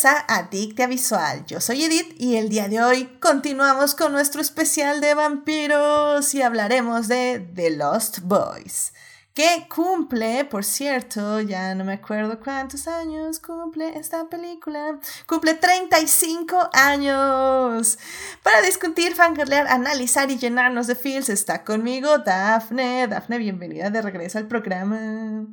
[0.00, 1.44] bienvenidos a Adictia Visual.
[1.46, 6.42] Yo soy Edith y el día de hoy continuamos con nuestro especial de vampiros y
[6.42, 8.92] hablaremos de The Lost Boys
[9.34, 16.70] que cumple, por cierto, ya no me acuerdo cuántos años cumple esta película, cumple 35
[16.72, 17.98] años.
[18.42, 23.06] Para discutir, fangirlear, analizar y llenarnos de feels está conmigo Dafne.
[23.06, 25.46] Dafne, bienvenida de regreso al programa.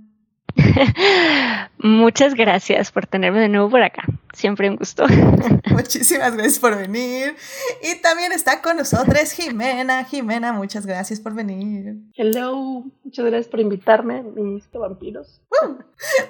[1.78, 4.04] Muchas gracias por tenerme de nuevo por acá.
[4.38, 5.04] Siempre un gusto.
[5.72, 7.36] Muchísimas gracias por venir.
[7.82, 10.04] Y también está con nosotros Jimena.
[10.04, 11.96] Jimena, muchas gracias por venir.
[12.14, 15.42] Hello, muchas gracias por invitarme, mis vampiros.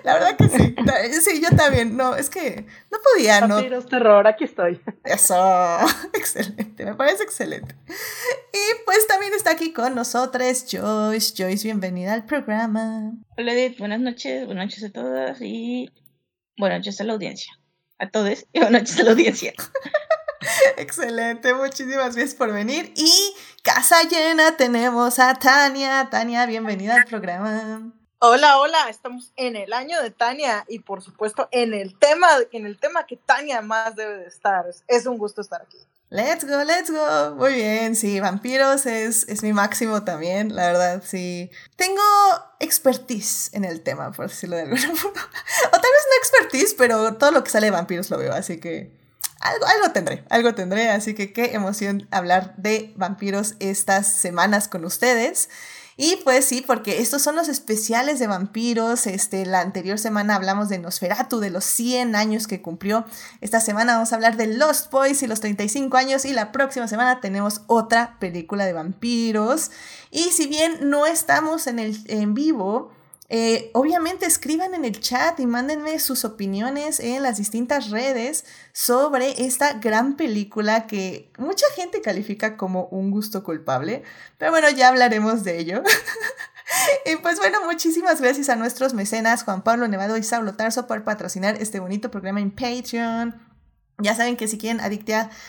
[0.06, 0.76] la verdad que sí.
[1.20, 1.98] Sí, yo también.
[1.98, 3.56] No, es que no podía, ¿no?
[3.56, 4.80] Vampiros, terror, aquí estoy.
[5.04, 5.36] Eso,
[6.14, 7.76] excelente, me parece excelente.
[7.90, 11.34] Y pues también está aquí con nosotros Joyce.
[11.38, 13.12] Joyce, bienvenida al programa.
[13.38, 15.90] Hola Edith, buenas noches, buenas noches a todas y
[16.58, 17.52] buenas noches a la audiencia
[18.00, 19.54] a todos y buenas noches a la audiencia.
[20.78, 22.94] Excelente, muchísimas gracias por venir.
[22.96, 26.08] Y casa llena tenemos a Tania.
[26.10, 27.92] Tania, bienvenida al programa.
[28.20, 32.66] Hola, hola, estamos en el año de Tania y por supuesto en el tema, en
[32.66, 34.66] el tema que Tania más debe de estar.
[34.88, 35.78] Es un gusto estar aquí.
[36.10, 37.36] Let's go, let's go.
[37.36, 41.52] Muy bien, sí, vampiros es, es mi máximo también, la verdad, sí.
[41.76, 42.02] Tengo
[42.62, 45.22] expertise en el tema, por decirlo de alguna forma.
[45.68, 48.58] O tal vez no expertise, pero todo lo que sale de vampiros lo veo, así
[48.58, 48.96] que
[49.42, 54.86] algo, algo tendré, algo tendré, así que qué emoción hablar de vampiros estas semanas con
[54.86, 55.50] ustedes.
[56.00, 59.08] Y pues sí, porque estos son los especiales de vampiros.
[59.08, 63.04] Este, la anterior semana hablamos de Nosferatu, de los 100 años que cumplió.
[63.42, 66.24] Esta semana vamos a hablar de Lost Boys y los 35 años.
[66.26, 69.72] Y la próxima semana tenemos otra película de vampiros.
[70.12, 72.92] Y si bien no estamos en, el, en vivo,
[73.30, 79.46] eh, obviamente escriban en el chat y mándenme sus opiniones en las distintas redes sobre
[79.46, 84.04] esta gran película que mucha gente califica como un gusto culpable,
[84.38, 85.84] pero bueno, ya hablaremos de ello.
[87.06, 91.04] y pues bueno, muchísimas gracias a nuestros mecenas Juan Pablo Nevado y Saulo Tarso por
[91.04, 93.46] patrocinar este bonito programa en Patreon.
[94.00, 94.80] Ya saben que si quieren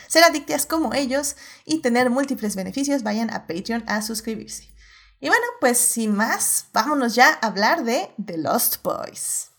[0.09, 4.69] ser adictas como ellos y tener múltiples beneficios, vayan a Patreon a suscribirse.
[5.21, 9.51] Y bueno, pues sin más, vámonos ya a hablar de The Lost Boys.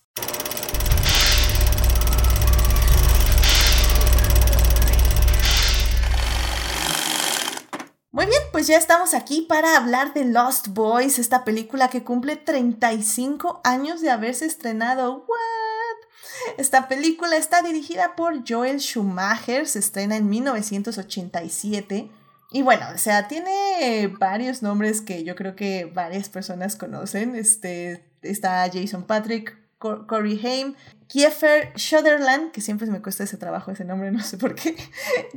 [8.12, 12.38] Muy bien, pues ya estamos aquí para hablar de Lost Boys, esta película que cumple
[12.38, 15.26] 35 años de haberse estrenado.
[15.28, 16.58] ¿What?
[16.58, 22.12] Esta película está dirigida por Joel Schumacher, se estrena en 1987
[22.52, 27.36] y bueno, o sea, tiene varios nombres que yo creo que varias personas conocen.
[27.36, 30.76] Este, está Jason Patrick, Corey Haim,
[31.08, 34.76] Kiefer Sutherland, que siempre me cuesta ese trabajo, ese nombre, no sé por qué.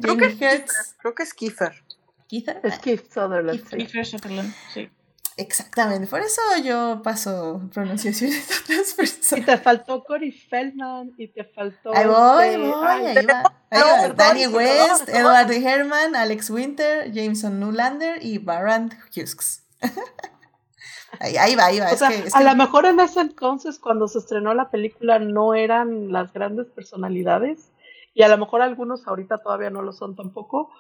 [0.01, 1.83] Creo que, es creo que es Kiefer.
[2.29, 2.61] ¿Kiefer?
[2.63, 3.69] Es Kiefer Sutherland.
[3.69, 4.89] Kiefer Sutherland, sí.
[5.37, 9.13] Exactamente, por eso yo paso pronunciaciones de otras personas.
[9.33, 11.95] Y te faltó Cory Feldman y te faltó.
[11.95, 14.09] Ahí voy, este, voy, ahí va.
[14.15, 19.67] Danny West, Edward Herman, Alex Winter, Jameson Newlander y Barrand Hughes.
[21.21, 21.89] ahí, ahí, va, ahí va.
[22.35, 26.67] A lo mejor en ese entonces, cuando se estrenó la película, no eran las grandes
[26.67, 27.71] personalidades.
[28.13, 30.71] Y a lo mejor algunos ahorita todavía no lo son tampoco.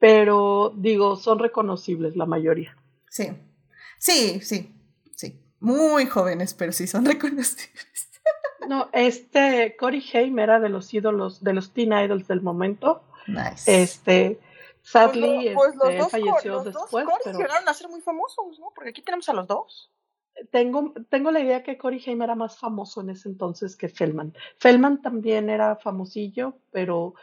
[0.00, 2.76] Pero digo, son reconocibles la mayoría.
[3.08, 3.28] Sí,
[4.02, 4.68] Sí, sí,
[5.14, 5.40] sí.
[5.60, 8.10] Muy jóvenes, pero sí son reconocibles.
[8.66, 13.04] No, este Corey Haim era de los ídolos, de los teen idols del momento.
[13.28, 13.82] Nice.
[13.82, 14.40] Este,
[14.82, 17.06] sadly, pues, pues este, falleció los después.
[17.06, 17.38] Dos pero...
[17.38, 18.72] llegaron a ser muy famosos, ¿no?
[18.74, 19.91] Porque aquí tenemos a los dos.
[20.50, 24.34] Tengo, tengo la idea que Corey Haim era más famoso en ese entonces que Feldman.
[24.58, 27.14] Feldman también era famosillo, pero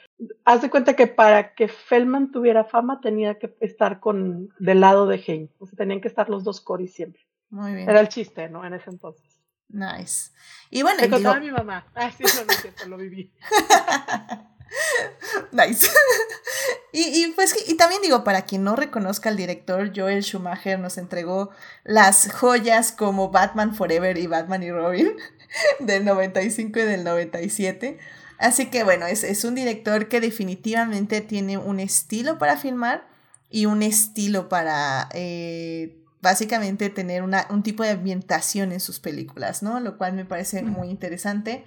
[0.45, 5.07] haz de cuenta que para que Feldman tuviera fama tenía que estar con del lado
[5.07, 5.49] de Haim.
[5.59, 7.21] O sea, tenían que estar los dos Corey siempre.
[7.49, 7.89] Muy bien.
[7.89, 8.63] Era el chiste, ¿no?
[8.63, 9.39] En ese entonces.
[9.69, 10.31] Nice.
[10.69, 11.85] Y bueno, Me contaba mi mamá.
[11.95, 13.31] Ah, sí, no, lo viví.
[15.51, 15.87] nice.
[16.91, 20.97] y, y, pues, y también digo, para quien no reconozca al director, Joel Schumacher nos
[20.97, 21.49] entregó
[21.83, 25.15] las joyas como Batman Forever y Batman y Robin
[25.79, 27.99] del 95 y del 97.
[28.37, 33.05] Así que bueno, es, es un director que definitivamente tiene un estilo para filmar
[33.49, 39.63] y un estilo para eh, básicamente tener una, un tipo de ambientación en sus películas,
[39.63, 39.79] ¿no?
[39.79, 41.65] Lo cual me parece muy interesante.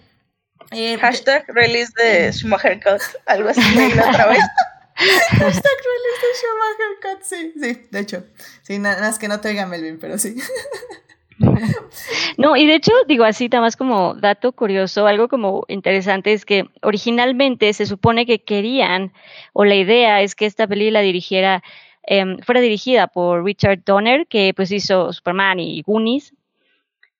[0.70, 4.38] Eh, Hashtag release de Schumacher Cut, algo así otra vez.
[4.94, 8.25] Hashtag release de Schumacher Cut, sí, sí, de hecho.
[8.62, 10.37] Sí, nada más que no te oiga Melvin, pero sí.
[12.37, 16.44] No, y de hecho, digo así, nada más como dato curioso, algo como interesante es
[16.44, 19.12] que originalmente se supone que querían,
[19.53, 21.62] o la idea es que esta peli la dirigiera,
[22.05, 26.32] em, fuera dirigida por Richard Donner, que pues hizo Superman y Goonies.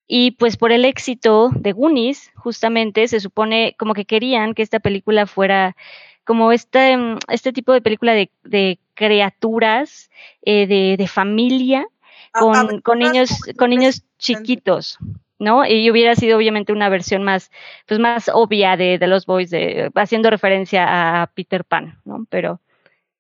[0.07, 4.81] Y pues por el éxito de Goonies, justamente se supone como que querían que esta
[4.81, 5.77] película fuera
[6.25, 10.11] como este, em, este tipo de película de, de criaturas,
[10.43, 11.87] eh, de, de familia,
[12.33, 14.99] A- con, con niños, con niños chiquitos,
[15.39, 15.65] ¿no?
[15.67, 17.51] Y hubiera sido obviamente una versión más,
[17.87, 22.27] pues más obvia de, de los boys, de, haciendo referencia a Peter Pan, ¿no?
[22.29, 22.61] Pero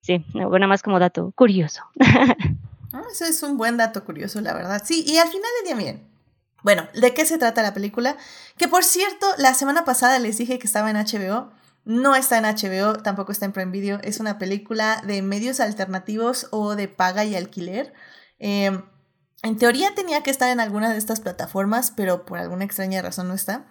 [0.03, 1.83] sí, no, bueno, más como dato curioso.
[2.95, 4.83] Ah, Eso es un buen dato curioso, la verdad.
[4.85, 6.12] Sí, y al final del día, miren.
[6.63, 8.17] Bueno, ¿de qué se trata la película?
[8.57, 11.51] Que por cierto, la semana pasada les dije que estaba en HBO.
[11.85, 13.99] No está en HBO, tampoco está en Prime Video.
[14.03, 17.93] Es una película de medios alternativos o de paga y alquiler.
[18.39, 18.71] Eh,
[19.43, 23.27] en teoría tenía que estar en alguna de estas plataformas, pero por alguna extraña razón
[23.27, 23.67] no está.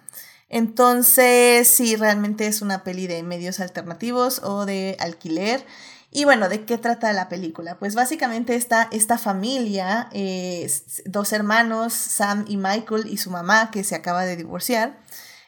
[0.49, 5.65] Entonces, sí, realmente es una peli de medios alternativos o de alquiler.
[6.13, 7.79] Y bueno, ¿de qué trata la película?
[7.79, 10.69] Pues básicamente está esta familia, eh,
[11.05, 14.99] dos hermanos, Sam y Michael y su mamá, que se acaba de divorciar,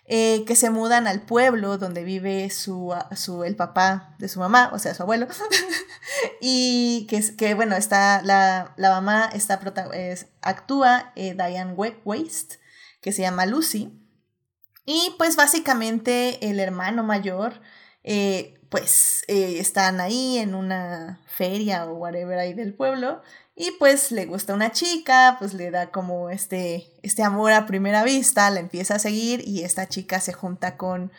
[0.05, 4.39] eh, que se mudan al pueblo donde vive su, a- su, el papá de su
[4.39, 5.27] mamá, o sea, su abuelo.
[6.41, 9.59] y que, que bueno, está la, la mamá está
[10.41, 12.59] actúa eh, Diane Wa- Waste,
[13.01, 13.99] que se llama Lucy.
[14.85, 17.61] Y pues básicamente el hermano mayor,
[18.73, 23.21] pues eh, están ahí en una feria o whatever ahí del pueblo
[23.55, 28.03] y pues le gusta una chica, pues le da como este, este amor a primera
[28.03, 31.11] vista, la empieza a seguir y esta chica se junta con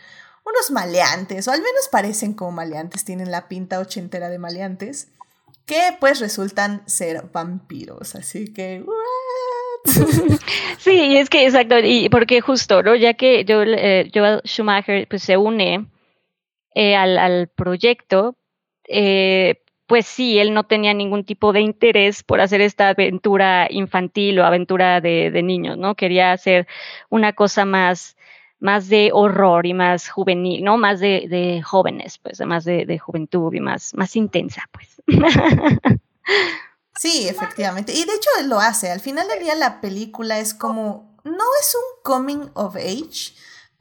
[0.45, 5.07] unos maleantes, o al menos parecen como maleantes, tienen la pinta ochentera de maleantes,
[5.65, 8.83] que pues resultan ser vampiros, así que...
[8.85, 9.93] ¿what?
[10.77, 12.95] Sí, es que exacto, y porque justo, ¿no?
[12.95, 15.87] Ya que Joel, eh, Joel Schumacher pues se une
[16.75, 18.35] eh, al, al proyecto,
[18.87, 24.39] eh, pues sí, él no tenía ningún tipo de interés por hacer esta aventura infantil
[24.39, 25.95] o aventura de, niños, ¿no?
[25.95, 26.67] Quería hacer
[27.09, 28.17] una cosa más,
[28.59, 30.77] más de horror y más juvenil, ¿no?
[30.77, 35.01] Más de, de jóvenes, pues, más de, de juventud y más, más intensa, pues.
[36.97, 37.93] Sí, efectivamente.
[37.93, 38.89] Y de hecho él lo hace.
[38.89, 43.33] Al final del día la película es como, no es un coming of age,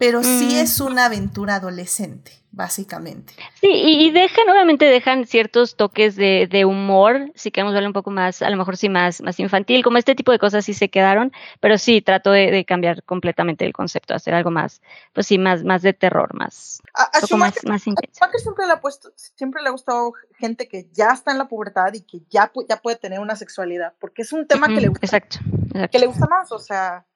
[0.05, 0.59] pero sí Mm.
[0.59, 3.33] es una aventura adolescente, básicamente.
[3.61, 8.11] Sí, y, dejan, obviamente dejan ciertos toques de, de humor, si queremos verlo un poco
[8.11, 10.91] más, a lo mejor sí más, más infantil, como este tipo de cosas sí se
[10.91, 14.83] quedaron, pero sí trato de, de cambiar completamente el concepto, hacer algo más,
[15.15, 17.91] pues sí, más, más de terror, más, A, a un poco más, Schumacher, más a
[17.91, 18.15] intenso.
[18.19, 21.49] Schumacher siempre le ha puesto, siempre le ha gustado gente que ya está en la
[21.49, 24.89] pubertad y que ya, ya puede tener una sexualidad, porque es un tema que le
[24.89, 25.39] gusta, Exacto,
[25.73, 25.99] que exacto.
[25.99, 27.07] le gusta más, o sea,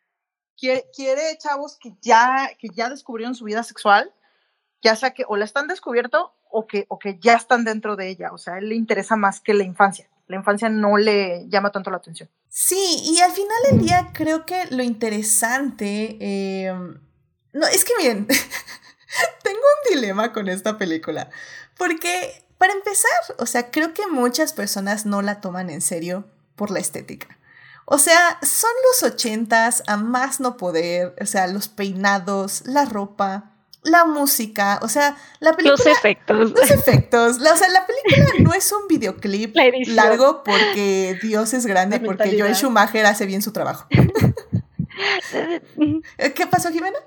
[0.58, 4.12] quiere, quiere chavos que ya, que ya descubrieron su vida sexual,
[4.82, 8.08] ya sea que o la están descubierto o que, o que ya están dentro de
[8.08, 11.46] ella, o sea, a él le interesa más que la infancia, la infancia no le
[11.48, 12.28] llama tanto la atención.
[12.48, 16.16] Sí, y al final del día creo que lo interesante...
[16.20, 16.72] eh,
[17.52, 18.26] no, es que miren,
[19.42, 21.30] tengo un dilema con esta película,
[21.76, 26.24] porque para empezar, o sea, creo que muchas personas no la toman en serio
[26.56, 27.37] por la estética.
[27.90, 28.70] O sea, son
[29.02, 33.52] los ochentas a más no poder, o sea, los peinados, la ropa,
[33.82, 35.76] la música, o sea, la película...
[35.78, 36.50] Los efectos.
[36.50, 39.70] Los efectos, la- o sea, la película no es un videoclip La
[40.04, 42.54] largo porque Dios es grande, La porque Joel.
[42.54, 43.86] Schumacher hace bien su trabajo.
[46.34, 46.98] ¿Qué pasó, Jimena?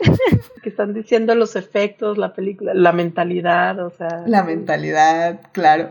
[0.64, 4.24] Que están diciendo los efectos, la película, la mentalidad, o sea.
[4.26, 5.90] La mentalidad, claro.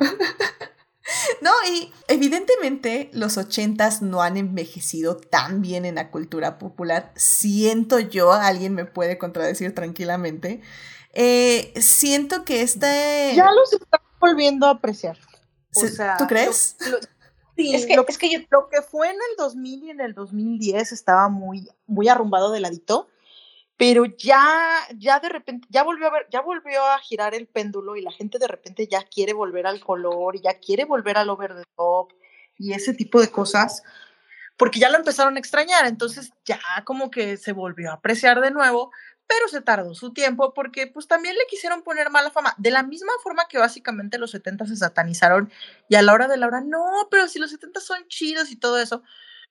[1.42, 7.12] No, y evidentemente los ochentas no han envejecido tan bien en la cultura popular.
[7.16, 10.60] Siento yo, alguien me puede contradecir tranquilamente.
[11.12, 13.32] Eh, siento que este...
[13.34, 15.18] Ya los están volviendo a apreciar.
[15.74, 16.76] O se- sea, ¿Tú crees?
[16.80, 16.98] lo- lo-
[17.56, 20.00] sí, Es que, lo, es que yo, lo que fue en el 2000 y en
[20.00, 23.08] el 2010 estaba muy, muy arrumbado de ladito,
[23.80, 27.96] pero ya, ya de repente, ya volvió a ver, ya volvió a girar el péndulo
[27.96, 31.54] y la gente de repente ya quiere volver al color, ya quiere volver al over
[31.54, 32.12] the top
[32.58, 33.82] y ese tipo de cosas,
[34.58, 38.50] porque ya lo empezaron a extrañar, entonces ya como que se volvió a apreciar de
[38.50, 38.92] nuevo,
[39.26, 42.82] pero se tardó su tiempo porque pues también le quisieron poner mala fama, de la
[42.82, 45.50] misma forma que básicamente los 70 se satanizaron
[45.88, 48.56] y a la hora de la hora, no, pero si los 70 son chidos y
[48.56, 49.02] todo eso,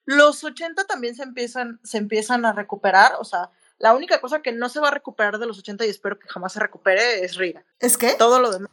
[0.05, 4.51] los 80 también se empiezan, se empiezan a recuperar, o sea, la única cosa que
[4.51, 7.35] no se va a recuperar de los 80 y espero que jamás se recupere es
[7.35, 7.65] Reagan.
[7.79, 8.13] ¿Es que?
[8.15, 8.71] Todo lo demás,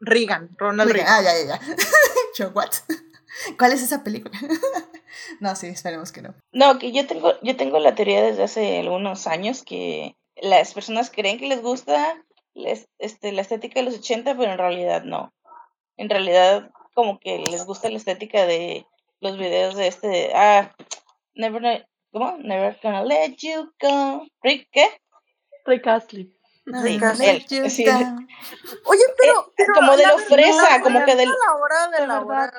[0.00, 1.12] Reagan, Ronald Reagan.
[1.12, 1.60] Ah, ya, ya, ya.
[2.38, 2.70] Yo, what?
[3.58, 4.38] ¿Cuál es esa película?
[5.40, 6.34] no, sí, esperemos que no.
[6.52, 11.10] No, que yo tengo, yo tengo la teoría desde hace algunos años que las personas
[11.10, 12.16] creen que les gusta
[12.54, 15.34] les, este, la estética de los 80, pero en realidad no.
[15.96, 18.86] En realidad, como que les gusta la estética de
[19.20, 20.72] los videos de este, ah,
[21.34, 22.38] Never, ¿cómo?
[22.38, 24.26] Never gonna let you go.
[24.42, 24.86] Rick, ¿qué?
[25.66, 26.34] Rick Astley.
[26.66, 27.84] Sí, Let él, you sí.
[27.86, 32.52] Oye, pero, pero como de la fresa, como que del- la hora de la hora,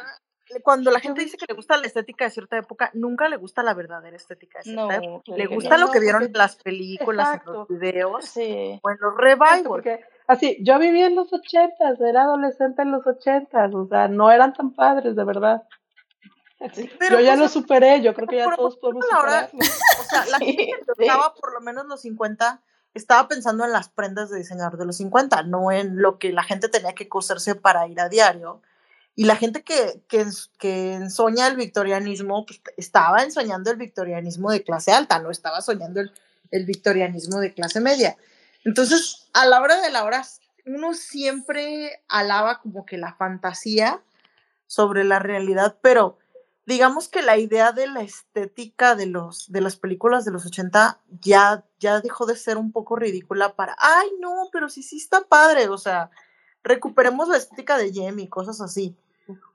[0.63, 3.63] cuando la gente dice que le gusta la estética de cierta época, nunca le gusta
[3.63, 5.23] la verdadera estética de cierta No, época.
[5.25, 5.85] claro Le gusta no.
[5.87, 7.73] lo que No, vieron en las películas, en los Exacto.
[7.73, 8.79] videos Sí.
[8.83, 9.67] o en los Exacto, revivals.
[9.67, 14.29] porque así, yo viví en los ochentas, era adolescente en los ochentas, o sea, no
[14.31, 15.63] eran tan padres, de verdad.
[16.73, 16.89] Sí.
[16.99, 19.59] Pero, yo ya pues, lo superé, yo creo que ya todos podemos superarlo.
[19.59, 22.61] O sea, la gente que estaba por lo menos los 50
[22.93, 26.43] estaba pensando en las prendas de diseñador de los 50, no en lo que la
[26.43, 28.61] gente tenía que coserse para ir a diario.
[29.15, 30.25] Y la gente que, que,
[30.57, 35.99] que ensoña el victorianismo, pues estaba ensoñando el victorianismo de clase alta, no estaba soñando
[35.99, 36.13] el,
[36.51, 38.17] el victorianismo de clase media.
[38.63, 40.25] Entonces, a la hora de la hora,
[40.65, 44.01] uno siempre alaba como que la fantasía
[44.67, 46.17] sobre la realidad, pero
[46.65, 50.99] digamos que la idea de la estética de, los, de las películas de los 80
[51.21, 55.21] ya, ya dejó de ser un poco ridícula para, ay, no, pero sí, sí está
[55.21, 56.09] padre, o sea,
[56.63, 58.95] recuperemos la estética de Jem y cosas así.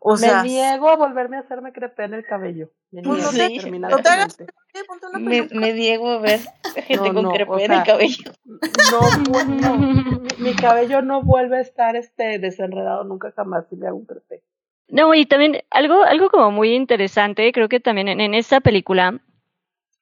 [0.00, 2.70] O sea, me niego a volverme a hacerme crepé en el cabello.
[2.90, 4.46] Me Pues niego no te- terminantemente.
[4.88, 5.54] ponte una Me, peluca.
[5.54, 6.40] me niego a ver
[6.74, 8.32] gente No, con no, crepé o en el cabello.
[8.44, 13.76] No, vu- no, mi, mi cabello no vuelve a estar este desenredado nunca jamás si
[13.76, 14.42] me hago un crepé.
[14.90, 19.20] No, y también algo, algo como muy interesante, creo que también en, en esta película,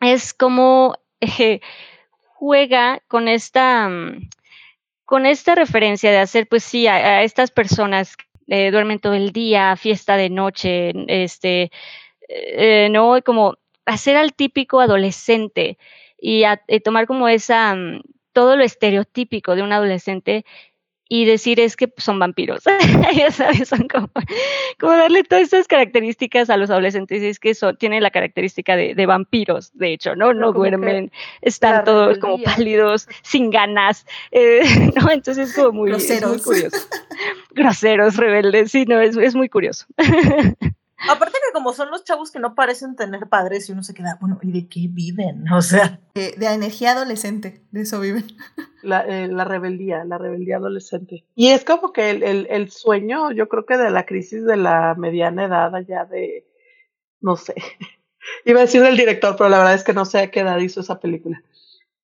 [0.01, 1.61] es como eh,
[2.35, 4.31] juega con esta, mm,
[5.05, 8.17] con esta referencia de hacer, pues sí, a, a estas personas
[8.47, 11.71] que duermen todo el día, fiesta de noche, este,
[12.29, 13.21] eh, ¿no?
[13.25, 15.79] Como hacer al típico adolescente
[16.19, 18.03] y, y tomar como esa, mm,
[18.33, 20.45] todo lo estereotípico de un adolescente
[21.09, 22.65] y decir es que son vampiros.
[23.17, 24.11] ya sabes, son como,
[24.79, 27.23] como darle todas estas características a los adolescentes.
[27.23, 30.35] Es que son, tienen la característica de, de vampiros, de hecho, ¿no?
[30.35, 31.11] No duermen,
[31.41, 34.61] están todos como pálidos, sin ganas, eh,
[34.97, 35.11] ¿no?
[35.11, 36.79] Entonces es como muy, es muy curioso.
[37.51, 39.87] Groseros, rebeldes, sí, no, es, es muy curioso.
[41.09, 44.19] Aparte que como son los chavos que no parecen tener padres y uno se queda,
[44.21, 45.45] bueno, ¿y de qué viven?
[45.53, 48.25] O sea, Eh, de energía adolescente, de eso viven.
[48.83, 51.25] La, eh, la rebeldía, la rebeldía adolescente.
[51.37, 54.57] Y es como que el, el, el sueño, yo creo que de la crisis de
[54.57, 56.47] la mediana edad allá de,
[57.21, 57.55] no sé,
[58.45, 60.59] iba a decir del director, pero la verdad es que no sé a qué edad
[60.59, 61.43] hizo esa película.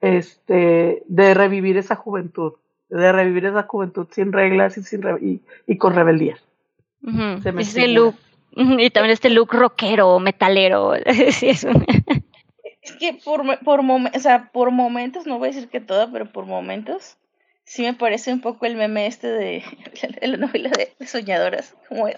[0.01, 2.53] Este, de revivir esa juventud,
[2.91, 6.37] de revivir esa juventud sin reglas y, sin re- y, y con rebeldía.
[7.43, 8.19] Se me figura.
[8.57, 10.93] Y también este look rockero, metalero.
[11.31, 11.67] sí, es
[12.83, 16.11] Es que por, por, momen- o sea, por momentos, no voy a decir que todo,
[16.13, 17.17] pero por momentos,
[17.65, 19.65] sí me parece un poco el meme este de,
[20.23, 22.09] la novela de, soñadoras, como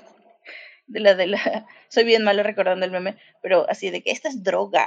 [0.86, 4.28] de la de la, soy bien malo recordando el meme, pero así de que esta
[4.28, 4.86] es droga,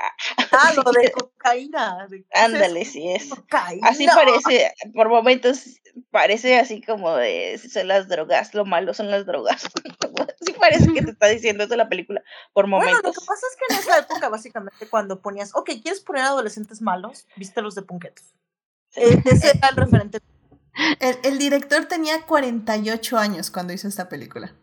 [0.52, 2.08] ah, lo de cocaína.
[2.10, 3.30] de- ¿qué es ándale, sí es.
[3.30, 3.88] Cocaína.
[3.88, 5.66] Así parece, por momentos
[6.12, 9.62] parece así como de son las drogas, lo malo son las drogas.
[10.42, 13.16] sí parece que te está diciendo eso la película por Bueno, lo momentos.
[13.20, 17.28] que pasa es que en esa época, básicamente, cuando ponías, ok, ¿quieres poner adolescentes malos?
[17.36, 18.26] Viste los de punquetos.
[18.96, 20.20] Eh, ese era el referente.
[21.00, 24.54] El, el director tenía 48 años cuando hizo esta película.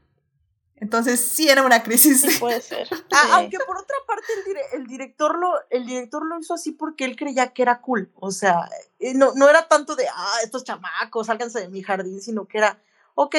[0.78, 2.21] Entonces sí era una crisis.
[2.21, 2.88] Sí puede ser.
[3.12, 3.28] Ah, sí.
[3.33, 7.04] Aunque por otra parte el, dire- el director lo, el director lo hizo así porque
[7.04, 8.11] él creía que era cool.
[8.16, 8.68] O sea,
[8.99, 12.59] eh, no, no era tanto de, ah, estos chamacos, sálganse de mi jardín, sino que
[12.59, 12.78] era,
[13.14, 13.37] ok,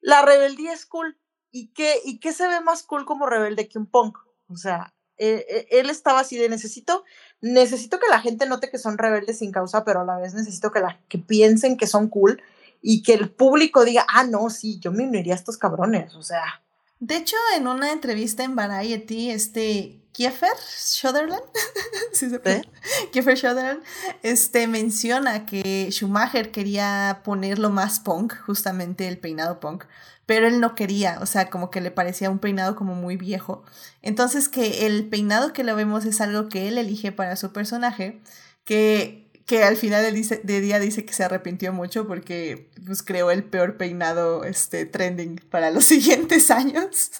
[0.00, 1.16] la rebeldía es cool.
[1.50, 4.16] ¿Y qué, ¿Y qué se ve más cool como rebelde que un punk?
[4.48, 7.04] O sea, eh, eh, él estaba así de necesito,
[7.40, 10.70] necesito que la gente note que son rebeldes sin causa, pero a la vez necesito
[10.70, 12.40] que, la, que piensen que son cool
[12.82, 16.14] y que el público diga, ah, no, sí, yo me uniría a estos cabrones.
[16.16, 16.62] O sea,
[16.98, 21.42] De hecho, en una entrevista en Variety, este Kiefer Sutherland,
[22.12, 22.68] ¿sí se puede?
[23.12, 23.82] Kiefer Sutherland,
[24.22, 29.84] este menciona que Schumacher quería ponerlo más punk, justamente el peinado punk,
[30.26, 33.64] pero él no quería, o sea, como que le parecía un peinado como muy viejo.
[34.02, 38.20] Entonces que el peinado que lo vemos es algo que él elige para su personaje,
[38.64, 39.21] que,
[39.52, 43.30] que al final del dice- de día dice que se arrepintió mucho porque pues creó
[43.30, 47.10] el peor peinado este trending para los siguientes años.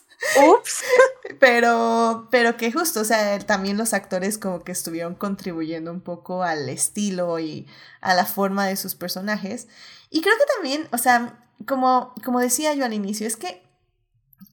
[0.49, 0.83] ups.
[1.41, 6.43] Pero, pero que justo, o sea, también los actores como que estuvieron contribuyendo un poco
[6.43, 7.67] al estilo y
[8.01, 9.67] a la forma de sus personajes.
[10.11, 13.62] Y creo que también, o sea, como, como decía yo al inicio, es que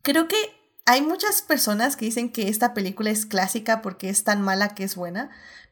[0.01, 0.37] creo que
[0.85, 4.83] hay muchas personas que dicen que esta película es clásica porque es tan mala que
[4.85, 5.29] es buena,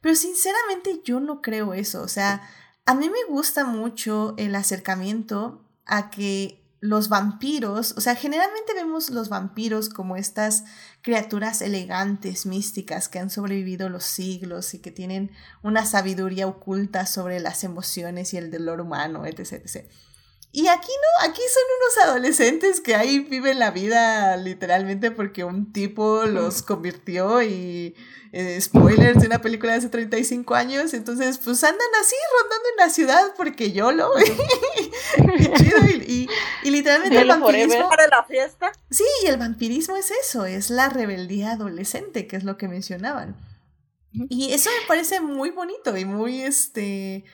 [0.08, 2.02] pero sinceramente yo no creo eso.
[2.02, 2.42] O sea,
[2.86, 9.10] a mí me gusta mucho el acercamiento a que los vampiros, o sea, generalmente vemos
[9.10, 10.64] los vampiros como estas
[11.02, 15.30] criaturas elegantes, místicas, que han sobrevivido los siglos y que tienen
[15.62, 19.90] una sabiduría oculta sobre las emociones y el dolor humano, etc.
[20.58, 25.72] Y aquí no, aquí son unos adolescentes que ahí viven la vida literalmente porque un
[25.72, 27.96] tipo los convirtió y
[28.32, 32.78] eh, spoilers de una película de hace 35 años, entonces pues andan así rondando en
[32.78, 34.10] la ciudad porque yo lo
[35.38, 36.28] y, chido, y,
[36.64, 38.72] y, literalmente el vampirismo para la fiesta.
[38.90, 43.36] Sí, y el vampirismo es eso, es la rebeldía adolescente, que es lo que mencionaban.
[44.12, 47.26] Y eso me parece muy bonito y muy este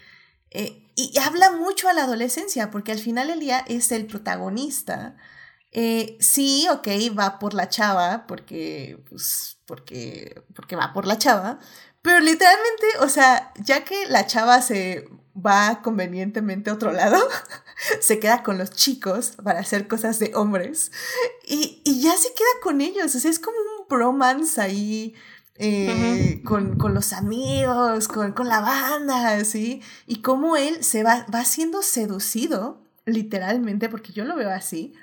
[0.51, 5.15] eh, y habla mucho a la adolescencia, porque al final del día es el protagonista.
[5.71, 11.59] Eh, sí, ok, va por la chava, porque, pues, porque, porque va por la chava,
[12.03, 17.17] pero literalmente, o sea, ya que la chava se va convenientemente a otro lado,
[18.01, 20.91] se queda con los chicos para hacer cosas de hombres
[21.47, 25.15] y, y ya se queda con ellos, o sea, es como un bromance ahí
[25.55, 29.81] eh, con, con, los amigos, con, con, la banda, ¿sí?
[30.07, 34.93] Y cómo él se va, va siendo seducido, literalmente, porque yo lo veo así,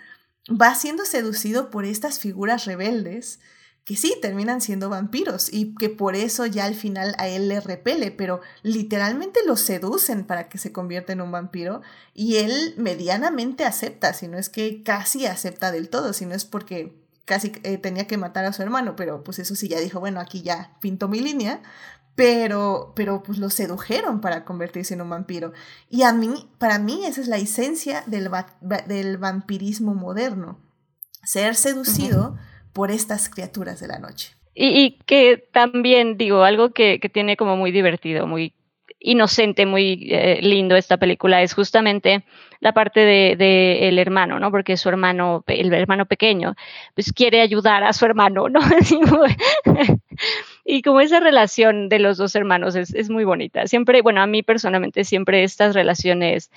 [0.48, 3.40] va siendo seducido por estas figuras rebeldes
[3.84, 7.60] que sí terminan siendo vampiros y que por eso ya al final a él le
[7.60, 11.80] repele, pero literalmente lo seducen para que se convierta en un vampiro
[12.14, 16.44] y él medianamente acepta, si no es que casi acepta del todo, si no es
[16.44, 16.99] porque
[17.30, 20.18] casi eh, tenía que matar a su hermano, pero pues eso sí, ya dijo, bueno,
[20.18, 21.62] aquí ya pinto mi línea,
[22.16, 25.52] pero, pero pues lo sedujeron para convertirse en un vampiro.
[25.88, 28.28] Y a mí, para mí, esa es la esencia del,
[28.88, 30.58] del vampirismo moderno,
[31.22, 32.36] ser seducido
[32.72, 34.34] por estas criaturas de la noche.
[34.52, 38.54] Y, que también, digo, algo que, que, tiene como muy divertido, muy
[39.00, 42.24] inocente, muy eh, lindo esta película es justamente
[42.60, 44.50] la parte de, de, el hermano, ¿no?
[44.50, 46.54] Porque su hermano, el hermano pequeño,
[46.94, 48.60] pues quiere ayudar a su hermano, ¿no?
[50.64, 53.66] y como esa relación de los dos hermanos es, muy bonita.
[53.66, 56.50] Siempre, bueno, a mí personalmente siempre estas relaciones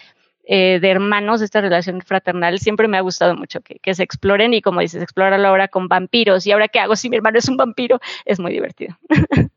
[0.45, 4.53] eh, de hermanos, esta relación fraternal, siempre me ha gustado mucho que, que se exploren
[4.53, 7.47] y como dices, explorarlo ahora con vampiros y ahora qué hago si mi hermano es
[7.47, 8.97] un vampiro, es muy divertido.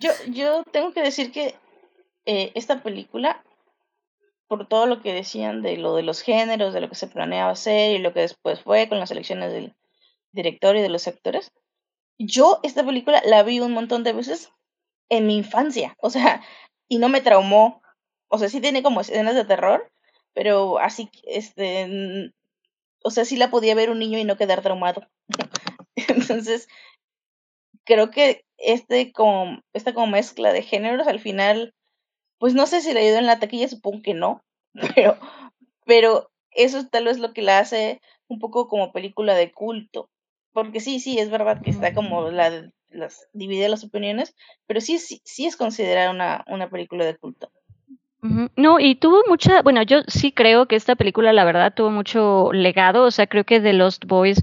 [0.00, 1.54] yo, yo tengo que decir que
[2.26, 3.42] eh, esta película,
[4.48, 7.50] por todo lo que decían de lo de los géneros, de lo que se planeaba
[7.50, 9.74] hacer y lo que después fue con las elecciones del
[10.32, 11.52] director y de los actores,
[12.18, 14.50] yo esta película la vi un montón de veces
[15.08, 16.42] en mi infancia, o sea,
[16.88, 17.82] y no me traumó,
[18.28, 19.90] o sea, sí tiene como escenas de terror,
[20.32, 22.32] pero así, este,
[23.02, 25.06] o sea, sí la podía ver un niño y no quedar traumado.
[25.96, 26.68] Entonces,
[27.84, 31.74] creo que este como, esta como mezcla de géneros al final
[32.38, 34.42] pues no sé si le ayudó en la taquilla, supongo que no,
[34.94, 35.16] pero,
[35.84, 40.10] pero eso tal vez lo que la hace un poco como película de culto.
[40.52, 44.34] Porque sí, sí, es verdad que está como la, las divide las opiniones,
[44.66, 47.50] pero sí, sí, sí es considerada una, una película de culto.
[48.56, 52.52] No, y tuvo mucha, bueno, yo sí creo que esta película, la verdad, tuvo mucho
[52.52, 54.42] legado, o sea, creo que The Lost Boys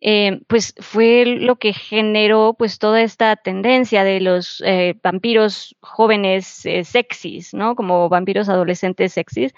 [0.00, 6.64] eh, pues fue lo que generó pues toda esta tendencia de los eh, vampiros jóvenes
[6.64, 7.74] eh, sexys, ¿no?
[7.76, 9.52] Como vampiros adolescentes sexys.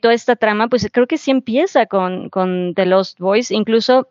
[0.00, 4.08] toda esta trama, pues creo que sí empieza con, con The Lost Boys, incluso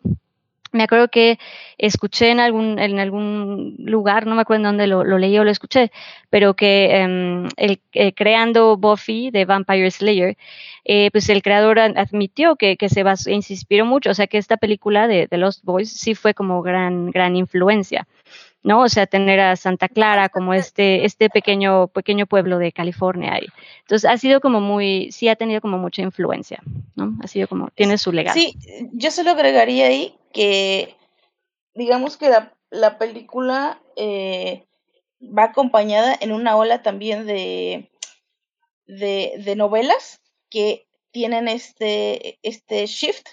[0.72, 1.38] me acuerdo que
[1.78, 5.50] escuché en algún, en algún lugar, no me acuerdo en dónde lo, leí o lo
[5.50, 5.92] escuché,
[6.30, 10.36] pero que em, el, eh, creando Buffy de Vampire Slayer,
[10.84, 14.56] eh, pues el creador admitió que, que se, se inspiró mucho, o sea que esta
[14.56, 18.06] película de, de Lost Boys sí fue como gran, gran influencia.
[18.62, 18.82] ¿No?
[18.82, 23.38] O sea, tener a Santa Clara como este, este pequeño, pequeño pueblo de California.
[23.40, 23.48] Y,
[23.80, 26.62] entonces, ha sido como muy, sí ha tenido como mucha influencia,
[26.94, 27.14] ¿no?
[27.22, 28.38] Ha sido como, tiene su legado.
[28.38, 28.56] Sí,
[28.92, 30.96] yo se lo agregaría ahí que,
[31.74, 34.64] digamos que la, la película eh,
[35.20, 37.90] va acompañada en una ola también de,
[38.86, 43.26] de, de novelas que tienen este, este shift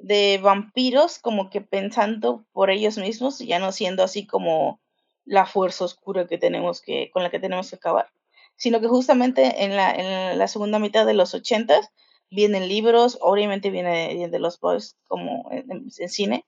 [0.00, 4.80] de vampiros como que pensando por ellos mismos, ya no siendo así como
[5.24, 8.10] la fuerza oscura que tenemos que, con la que tenemos que acabar,
[8.56, 11.90] sino que justamente en la, en la segunda mitad de los ochentas
[12.30, 16.46] vienen libros, obviamente viene de los boys como en, cine,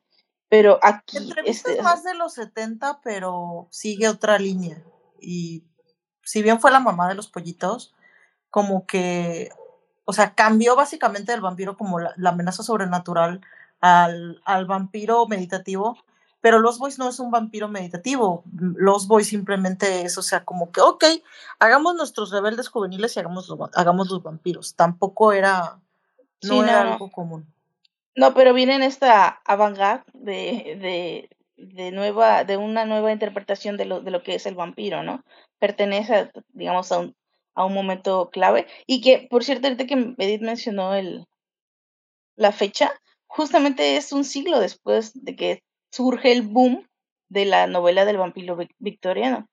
[0.48, 1.18] pero aquí...
[1.44, 4.82] Este, es más de los 70, pero sigue otra línea.
[5.20, 5.64] Y
[6.22, 7.94] si bien fue la mamá de los pollitos,
[8.50, 9.50] como que
[10.04, 13.40] o sea, cambió básicamente el vampiro como la, amenaza sobrenatural
[13.80, 15.98] al, al vampiro meditativo,
[16.40, 18.42] pero Los Boys no es un vampiro meditativo.
[18.52, 21.04] Los Boys simplemente es, o sea, como que, ok,
[21.60, 24.74] hagamos nuestros rebeldes juveniles y hagamos, los- hagamos los vampiros.
[24.74, 25.78] Tampoco era,
[26.42, 26.92] no Sí, era no.
[26.92, 27.46] algo común.
[28.16, 29.78] No, pero viene en esta avant
[30.12, 34.54] de, de, de nueva, de una nueva interpretación de lo, de lo que es el
[34.54, 35.24] vampiro, ¿no?
[35.58, 37.16] Pertenece, a, digamos, a un,
[37.54, 38.66] a un momento clave.
[38.86, 41.26] Y que, por cierto, ahorita que Edith mencionó el,
[42.36, 42.92] la fecha,
[43.26, 46.88] justamente es un siglo después de que surge el boom
[47.28, 49.48] de la novela del vampiro vic- victoriano.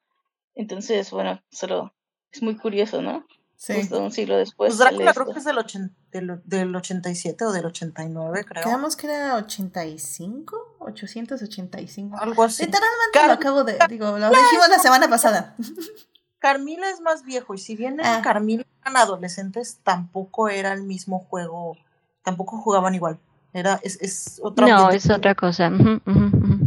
[0.55, 1.93] Entonces, bueno, solo
[2.31, 3.25] es muy curioso, ¿no?
[3.55, 3.73] Sí.
[3.73, 4.69] Justo un siglo después.
[4.69, 8.63] Pues Drácula creo que es del, ochen- del, del 87 o del 89, creo.
[8.63, 12.17] Quedamos que era 85, 885.
[12.17, 12.63] Algo así.
[12.63, 15.55] Literalmente Car- lo acabo de, digo, lo dijimos la semana pasada.
[16.39, 18.21] Carmila es más viejo y si bien en Ah.
[18.23, 21.77] Carmila eran adolescentes, tampoco era el mismo juego,
[22.23, 23.19] tampoco jugaban igual.
[23.53, 25.71] Era, es, es otro No, es otra cosa.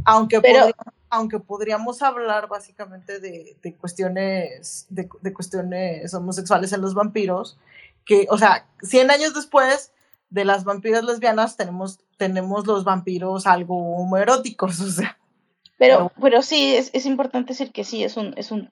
[0.04, 0.74] Aunque, Pero- podría-
[1.10, 7.58] aunque podríamos hablar básicamente de, de cuestiones de, de cuestiones homosexuales en los vampiros,
[8.04, 9.92] que, o sea, 100 años después
[10.30, 15.18] de las vampiras lesbianas tenemos, tenemos los vampiros algo homoeróticos, o sea.
[15.78, 18.70] Pero, pero sí, es, es importante decir que sí, es un, es un,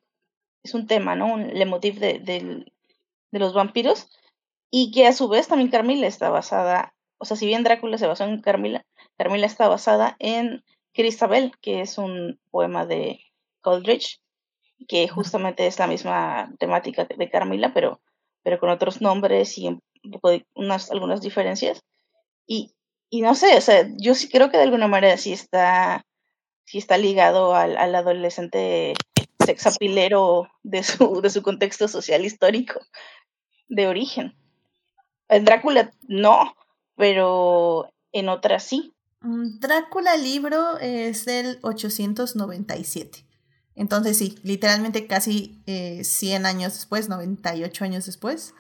[0.63, 1.33] es un tema, ¿no?
[1.35, 2.73] Un leitmotiv de, del-
[3.33, 4.09] de los vampiros.
[4.71, 8.07] Y que a su vez también Carmila está basada, o sea, si bien Drácula se
[8.07, 8.85] basó en Carmila,
[9.19, 13.21] Carmila está basada en Cristabel, que es un poema de
[13.63, 14.21] Coleridge,
[14.89, 18.01] que justamente es la misma temática de Carmila, pero,
[18.43, 19.81] pero con otros nombres y un
[20.13, 21.83] poco de unas, algunas diferencias.
[22.47, 22.73] Y,
[23.11, 26.05] y no sé, o sea, yo sí creo que de alguna manera sí está
[26.67, 28.95] sí está ligado al, al adolescente
[29.51, 32.81] sexapilero de su, de su contexto social histórico
[33.69, 34.37] de origen.
[35.29, 36.55] En Drácula no,
[36.97, 38.95] pero en otras sí.
[39.21, 43.27] Mm, Drácula libro es del 897.
[43.75, 48.55] Entonces sí, literalmente casi eh, 100 años después, 98 años después,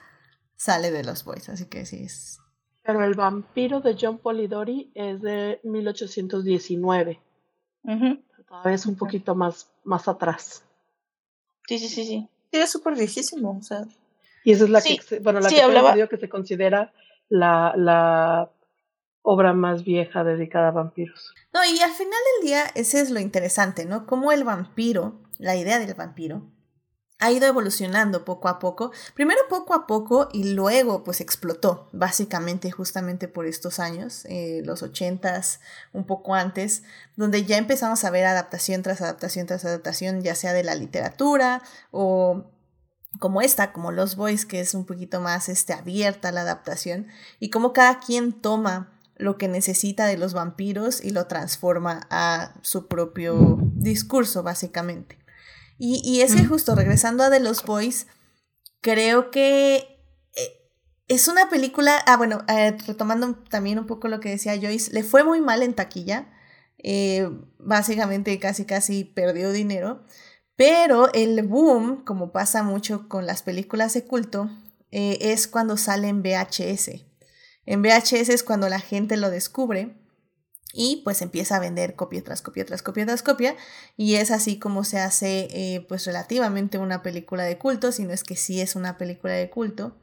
[0.56, 1.48] sale de los boys.
[1.48, 2.38] Así que sí es...
[2.82, 7.20] Pero el vampiro de John Polidori es de 1819.
[7.82, 8.22] Ujú.
[8.48, 10.64] Todavía es un poquito más, más atrás.
[11.70, 12.28] Sí, sí, sí, sí.
[12.52, 13.84] Sí, es súper viejísimo, o sea.
[14.42, 16.92] Y esa es la Sí, que, se- bueno, la sí, que hablaba- que se considera
[17.28, 18.50] la, la
[19.22, 21.32] obra más vieja dedicada a vampiros.
[21.52, 24.04] No, y al final del día, ese es lo interesante, ¿no?
[24.04, 26.42] Cómo el vampiro, la idea del vampiro,
[27.20, 28.90] ha ido evolucionando poco a poco.
[29.14, 34.82] Primero poco a poco y luego pues explotó, básicamente justamente por estos años, eh, los
[34.82, 35.60] ochentas,
[35.92, 36.82] un poco antes,
[37.16, 41.62] donde ya empezamos a ver adaptación tras adaptación tras adaptación, ya sea de la literatura
[41.90, 42.50] o
[43.18, 47.08] como esta, como Los Boys, que es un poquito más este, abierta la adaptación,
[47.40, 52.54] y como cada quien toma lo que necesita de los vampiros y lo transforma a
[52.62, 55.18] su propio discurso, básicamente.
[55.82, 58.06] Y, y es que justo regresando a The Los Boys,
[58.82, 59.76] creo que
[60.36, 60.70] eh,
[61.08, 65.02] es una película, ah bueno, eh, retomando también un poco lo que decía Joyce, le
[65.02, 66.28] fue muy mal en taquilla,
[66.76, 70.04] eh, básicamente casi casi perdió dinero,
[70.54, 74.50] pero el boom, como pasa mucho con las películas de culto,
[74.90, 77.06] eh, es cuando sale en VHS.
[77.64, 79.96] En VHS es cuando la gente lo descubre
[80.72, 83.56] y pues empieza a vender copia tras copia tras copia tras copia
[83.96, 88.12] y es así como se hace eh, pues relativamente una película de culto, si no
[88.12, 89.96] es que sí es una película de culto.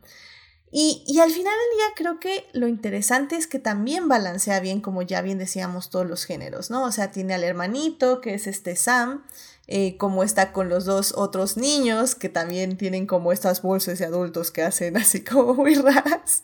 [0.69, 4.81] Y, y al final del día creo que lo interesante es que también balancea bien,
[4.81, 6.83] como ya bien decíamos, todos los géneros, ¿no?
[6.83, 9.23] O sea, tiene al hermanito, que es este Sam,
[9.67, 14.05] eh, como está con los dos otros niños, que también tienen como estas bolsas de
[14.05, 16.43] adultos que hacen así como muy raras,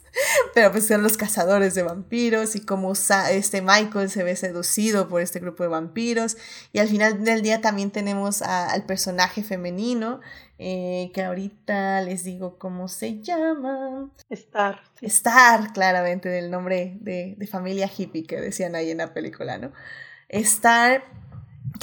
[0.53, 5.07] pero pues son los cazadores de vampiros y como Sa- este Michael se ve seducido
[5.07, 6.35] por este grupo de vampiros.
[6.73, 10.19] Y al final del día también tenemos a- al personaje femenino,
[10.59, 14.09] eh, que ahorita les digo cómo se llama.
[14.29, 14.81] Star.
[14.99, 15.05] sí.
[15.07, 19.71] Star, claramente, del nombre de, de familia hippie que decían ahí en la película, ¿no?
[20.29, 21.03] Star,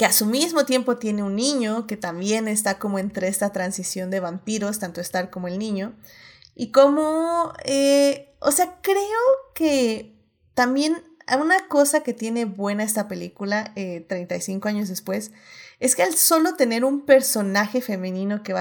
[0.01, 4.09] que a su mismo tiempo tiene un niño, que también está como entre esta transición
[4.09, 5.93] de vampiros, tanto Star como el niño.
[6.55, 9.05] Y como, eh, o sea, creo
[9.53, 10.15] que
[10.55, 11.03] también
[11.39, 15.33] una cosa que tiene buena esta película, eh, 35 años después,
[15.79, 18.55] es que al solo tener un personaje femenino que,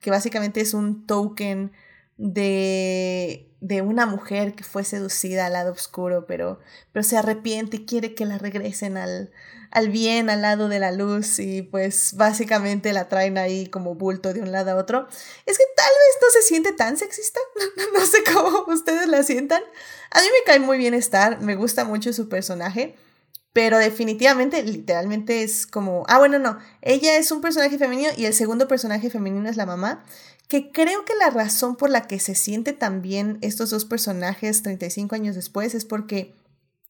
[0.00, 1.72] que básicamente es un token
[2.18, 6.58] de, de una mujer que fue seducida al lado oscuro, pero,
[6.92, 9.30] pero se arrepiente y quiere que la regresen al,
[9.70, 14.34] al bien, al lado de la luz, y pues básicamente la traen ahí como bulto
[14.34, 15.08] de un lado a otro.
[15.46, 17.40] Es que tal vez no se siente tan sexista,
[17.94, 19.62] no sé cómo ustedes la sientan.
[20.10, 22.96] A mí me cae muy bien estar, me gusta mucho su personaje.
[23.54, 28.34] Pero definitivamente, literalmente es como, ah, bueno, no, ella es un personaje femenino y el
[28.34, 30.04] segundo personaje femenino es la mamá
[30.48, 34.62] que creo que la razón por la que se siente tan bien estos dos personajes
[34.62, 36.34] 35 años después es porque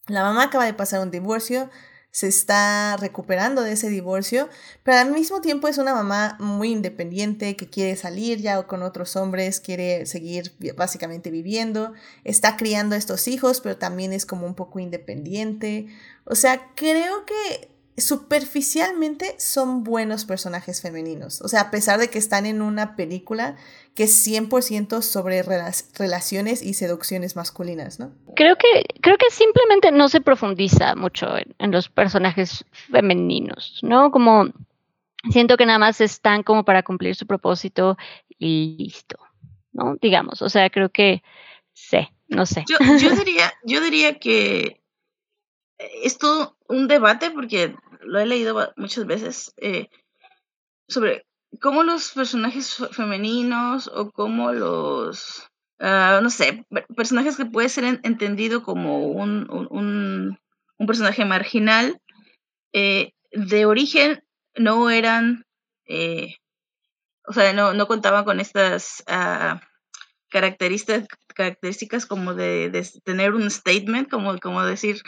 [0.07, 1.69] la mamá acaba de pasar un divorcio,
[2.11, 4.49] se está recuperando de ese divorcio,
[4.83, 9.17] pero al mismo tiempo es una mamá muy independiente que quiere salir ya con otros
[9.17, 11.93] hombres, quiere seguir básicamente viviendo,
[12.25, 15.89] está criando a estos hijos, pero también es como un poco independiente.
[16.25, 21.41] O sea, creo que superficialmente son buenos personajes femeninos.
[21.43, 23.57] O sea, a pesar de que están en una película
[23.95, 28.13] que es 100% sobre relaciones y seducciones masculinas, ¿no?
[28.37, 34.11] Creo que, creo que simplemente no se profundiza mucho en, los personajes femeninos, ¿no?
[34.13, 34.47] Como
[35.31, 37.97] siento que nada más están como para cumplir su propósito
[38.39, 39.19] y listo,
[39.73, 39.97] ¿no?
[40.01, 41.23] Digamos, o sea, creo que
[41.73, 42.65] sé, no sé.
[42.69, 44.81] Yo, yo diría, yo diría que
[45.79, 49.89] es todo un debate porque lo he leído muchas veces, eh,
[50.89, 51.27] sobre
[51.61, 55.49] cómo los personajes femeninos o cómo los,
[55.81, 60.39] ah, no sé, personajes que puede ser entendido como un, un,
[60.79, 62.01] un personaje marginal,
[62.73, 64.23] eh, de origen
[64.57, 65.45] no eran,
[65.87, 66.37] eh,
[67.27, 69.59] o sea, no, no contaban con estas uh,
[70.31, 75.03] características, características como de, de, tener un statement, como, como decir,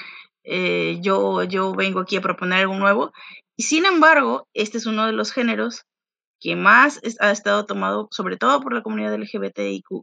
[0.44, 3.12] eh, yo, yo vengo aquí a proponer algo nuevo.
[3.56, 5.84] Y sin embargo, este es uno de los géneros
[6.40, 10.02] que más ha estado tomado, sobre todo por la comunidad LGBTIQ,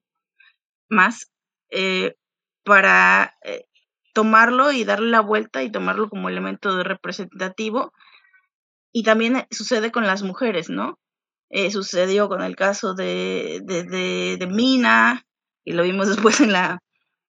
[0.89, 1.31] más
[1.71, 2.15] eh,
[2.63, 3.65] para eh,
[4.13, 7.93] tomarlo y darle la vuelta y tomarlo como elemento representativo.
[8.93, 10.99] Y también sucede con las mujeres, ¿no?
[11.71, 15.25] sucedió con el caso de, de, de, de Mina,
[15.63, 16.79] y lo vimos después en la,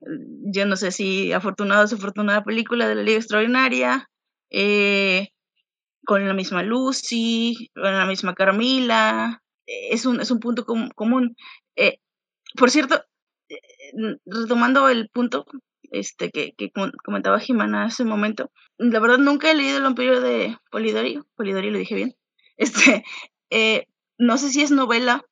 [0.01, 4.09] yo no sé si afortunada o desafortunada película de la Liga Extraordinaria,
[4.51, 5.29] eh,
[6.05, 11.37] con la misma Lucy, con la misma Carmila, es un, es un punto común.
[11.77, 11.99] Eh,
[12.57, 13.03] por cierto,
[13.49, 13.59] eh,
[14.27, 15.47] retomando el punto
[15.91, 16.71] este que, que
[17.05, 21.71] comentaba Jimena hace un momento, la verdad nunca he leído El vampiro de Polidori, Polidori
[21.71, 22.15] lo dije bien,
[22.57, 23.05] este,
[24.19, 25.25] no sé si es novela,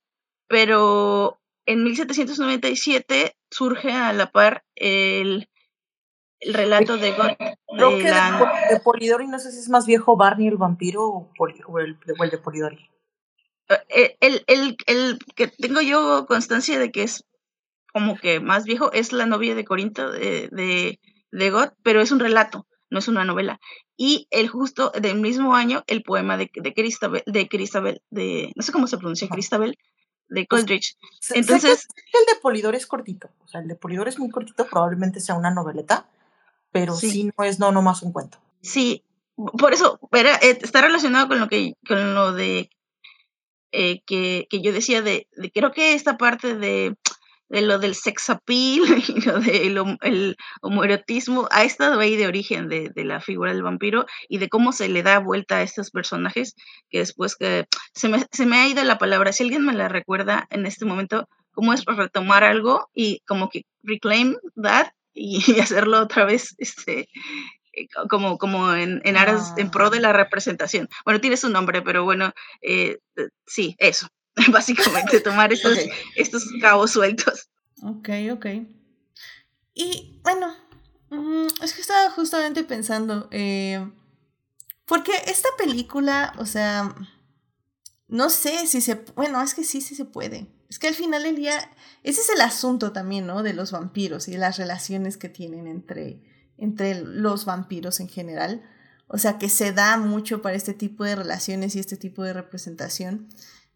[0.49, 5.49] pero en 1797 surge a la par el,
[6.41, 7.33] el relato de God.
[7.77, 8.05] Creo que
[8.75, 11.03] de, Polidori, no sé si es más viejo Barney el vampiro
[11.39, 12.91] o, el, de Polidori.
[13.89, 17.25] Eh, el, el, el, que tengo yo constancia de que es
[17.93, 21.01] como que más viejo es la novia de Corinto de, de,
[21.33, 23.59] de God, pero es un relato, no es una novela.
[23.97, 28.63] Y el justo del mismo año, el poema de, de Cristabel, de Cristabel, de, no
[28.63, 29.79] sé cómo se pronuncia, Cristabel,
[30.29, 30.97] de pues, Coldridge.
[31.31, 31.89] Entonces.
[31.97, 33.29] el de Polidor es cortito.
[33.45, 36.07] O sea, el de Polidor es muy cortito, probablemente sea una noveleta,
[36.73, 38.39] pero sí, no es no nomás un cuento.
[38.61, 39.03] Sí,
[39.37, 42.71] por eso, eh, está relacionado con lo que, con lo de
[43.73, 46.97] eh, que, que, yo decía de, de, creo que esta parte de
[47.49, 52.69] de lo del sex appeal y lo del el homoerotismo ha estado ahí de origen
[52.69, 55.91] de, de, la figura del vampiro y de cómo se le da vuelta a estos
[55.91, 56.55] personajes
[56.91, 59.89] que después que se me, se me ha ido la palabra, si alguien me la
[59.89, 66.01] recuerda en este momento, cómo es retomar algo y como que reclaim that y, hacerlo
[66.01, 67.09] otra vez este
[67.73, 70.89] eh, como, como en, en aras, en pro de la representación.
[71.05, 72.33] Bueno, tiene su nombre, pero bueno,
[72.63, 72.99] eh,
[73.47, 74.09] sí, eso.
[74.53, 75.79] básicamente, tomar estos,
[76.15, 77.49] estos cabos sueltos.
[77.83, 78.47] Ok, ok.
[79.75, 80.55] Y bueno,
[81.11, 83.91] mm, es que estaba justamente pensando, eh,
[84.87, 86.95] porque esta película, o sea,
[88.09, 90.47] no sé si se, bueno, es que sí, sí se puede.
[90.69, 91.71] Es que al final del día,
[92.03, 93.43] ese es el asunto también, ¿no?
[93.43, 96.23] De los vampiros y las relaciones que tienen entre,
[96.57, 98.63] entre los vampiros en general.
[99.09, 102.33] O sea, que se da mucho para este tipo de relaciones y este tipo de
[102.33, 103.29] representación.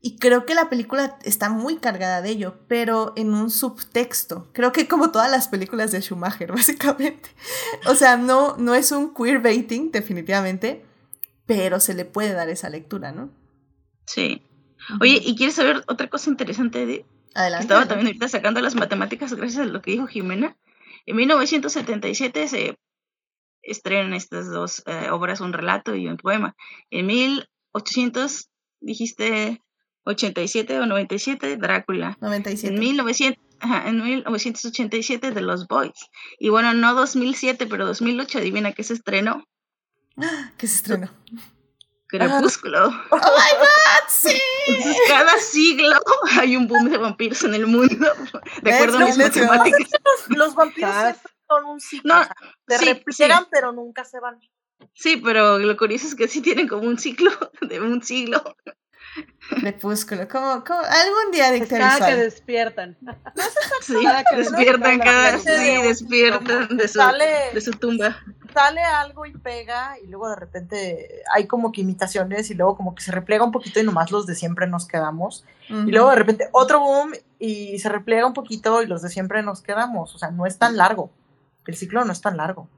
[0.02, 4.48] Y creo que la película está muy cargada de ello, pero en un subtexto.
[4.54, 7.28] Creo que como todas las películas de Schumacher, básicamente.
[7.86, 10.84] O sea, no, no es un queerbaiting, definitivamente,
[11.44, 13.30] pero se le puede dar esa lectura, ¿no?
[14.06, 14.42] Sí.
[15.00, 17.04] Oye, ¿y quieres saber otra cosa interesante de...
[17.34, 17.64] Adelante.
[17.64, 20.56] Estaba también ahorita sacando las matemáticas gracias a lo que dijo Jimena.
[21.06, 22.78] En 1977 se
[23.62, 26.56] estrenan estas dos eh, obras, un relato y un poema.
[26.90, 28.48] En 1800
[28.80, 29.62] dijiste
[30.04, 32.16] 87 o 97, Drácula.
[32.20, 32.74] 97.
[32.74, 35.92] En 1900, ajá, en 1987 de Los Boys.
[36.38, 39.44] Y bueno, no 2007, pero 2008, adivina qué se estrenó.
[40.58, 41.10] ¿Qué se estrenó?
[42.08, 42.88] Crepúsculo.
[43.10, 43.20] ¡Oh, my
[43.58, 44.08] God!
[44.08, 44.40] ¡Sí!
[44.66, 45.96] Entonces, cada siglo
[46.40, 48.08] hay un boom de vampiros en el mundo,
[48.62, 49.88] de acuerdo a mis matemáticas.
[50.28, 51.12] Los, los vampiros Ah.
[51.12, 52.14] siempre son un ciclo.
[52.14, 52.34] No, o sea,
[52.68, 53.48] se sí, repliegan, sí.
[53.52, 54.40] pero nunca se van.
[54.94, 58.42] Sí, pero lo curioso es que sí tienen como un ciclo de un siglo.
[59.60, 60.28] Crepúsculo.
[60.28, 60.80] ¿Cómo, cómo?
[60.80, 62.96] Algún día dicté cada que despiertan.
[63.82, 68.16] Sí, Cada que despiertan despiertan cada, sí, de- despiertan de su, Sale, de su tumba.
[68.54, 72.94] sale algo y pega, y luego de repente hay como que imitaciones, y luego como
[72.94, 75.44] que se repliega un poquito y nomás los de siempre nos quedamos.
[75.68, 79.42] Y luego de repente otro boom y se repliega un poquito y los de siempre
[79.42, 80.14] nos quedamos.
[80.14, 81.10] O sea, no es tan largo.
[81.66, 82.68] El ciclo no es tan largo.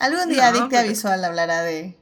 [0.00, 1.97] Algún día No, Dictia pero- Visual hablará de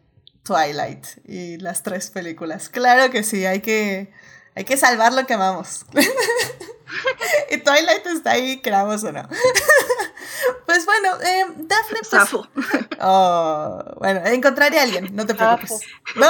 [0.47, 2.69] Twilight y las tres películas.
[2.69, 4.13] Claro que sí, hay que,
[4.55, 5.85] hay que salvar lo que amamos.
[7.51, 9.29] y Twilight está ahí, queramos o no.
[10.67, 12.09] pues bueno, eh, Daphne, pues...
[12.09, 12.47] Safo.
[12.99, 15.81] Oh, bueno, encontraré a alguien, no te preocupes.
[16.15, 16.27] No,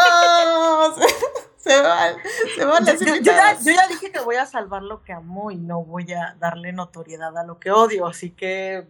[0.96, 2.14] se, se van,
[2.56, 3.64] se van las yo- yo ya, invitadas.
[3.64, 6.72] yo ya dije que voy a salvar lo que amo y no voy a darle
[6.72, 8.88] notoriedad a lo que odio, así que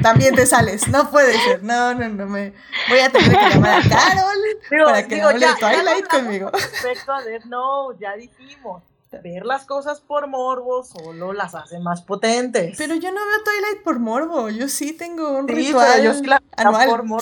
[0.00, 1.62] También te sales, no puede ser.
[1.62, 2.52] No, no, no me.
[2.88, 4.38] Voy a tener que llamar a Carol
[4.70, 6.50] digo, para que digo, hable ya, de ya Twilight conmigo.
[6.50, 8.82] respecto a Death Note, ya dijimos.
[9.22, 12.78] Ver las cosas por morbo solo las hace más potentes.
[12.78, 14.48] Pero yo no veo Twilight por morbo.
[14.48, 16.88] Yo sí tengo un Sí, ritual pero yo sí la veo anual.
[16.88, 17.18] morbo.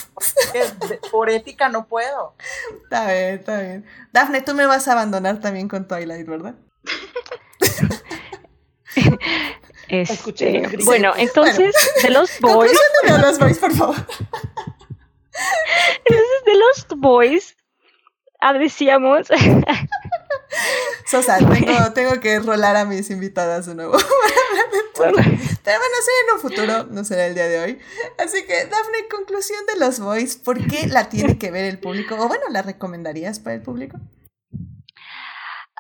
[1.11, 2.35] por ética no puedo.
[2.85, 3.85] Está bien, está bien.
[4.13, 6.55] Dafne, tú me vas a abandonar también con Twilight, ¿verdad?
[9.91, 13.97] Este, bueno, entonces, de los Boys, los boys, por favor.
[16.05, 17.57] entonces de los Boys,
[18.41, 19.27] ah, decíamos,
[21.07, 23.99] Sosa, tengo, tengo que rolar a mis invitadas de nuevo.
[24.97, 25.25] Pero bueno,
[25.65, 27.79] será en un futuro, no será el día de hoy.
[28.19, 32.15] Así que, Dafne, conclusión de los boys, ¿por qué la tiene que ver el público?
[32.17, 33.99] O bueno, ¿la recomendarías para el público?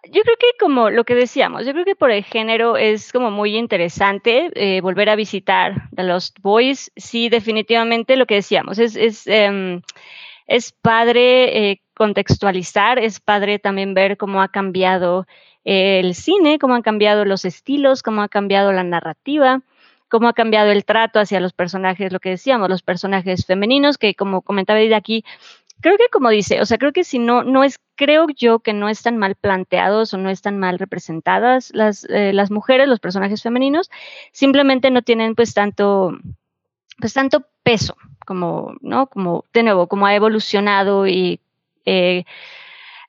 [0.04, 3.30] Yo creo que como lo que decíamos, yo creo que por el género es como
[3.30, 6.90] muy interesante eh, volver a visitar The Lost Boys.
[6.96, 9.82] Sí, definitivamente lo que decíamos, es, es, em,
[10.46, 15.26] es padre eh, contextualizar, es padre también ver cómo ha cambiado
[15.64, 19.62] el cine, cómo han cambiado los estilos, cómo ha cambiado la narrativa
[20.10, 24.14] cómo ha cambiado el trato hacia los personajes, lo que decíamos, los personajes femeninos, que
[24.14, 25.24] como comentaba de aquí,
[25.80, 28.72] creo que como dice, o sea, creo que si no, no es, creo yo que
[28.72, 33.42] no están mal planteados o no están mal representadas las, eh, las mujeres, los personajes
[33.42, 33.90] femeninos,
[34.32, 36.12] simplemente no tienen pues tanto,
[36.98, 39.06] pues tanto peso, como, ¿no?
[39.08, 41.40] Como, de nuevo, como ha evolucionado y,
[41.86, 42.24] eh,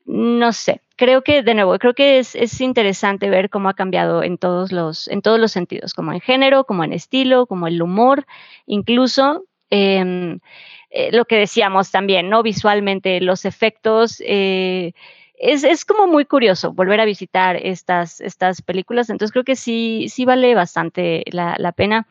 [0.06, 4.24] no sé, creo que, de nuevo, creo que es, es interesante ver cómo ha cambiado
[4.24, 7.82] en todos los, en todos los sentidos, como en género, como en estilo, como el
[7.82, 8.26] humor,
[8.66, 9.46] incluso.
[9.70, 10.40] em,
[10.92, 12.44] eh, lo que decíamos también, ¿no?
[12.44, 14.22] Visualmente, los efectos.
[14.26, 14.94] eh,
[15.42, 19.10] es, es como muy curioso volver a visitar estas, estas películas.
[19.10, 22.08] Entonces creo que sí, sí vale bastante la, la pena.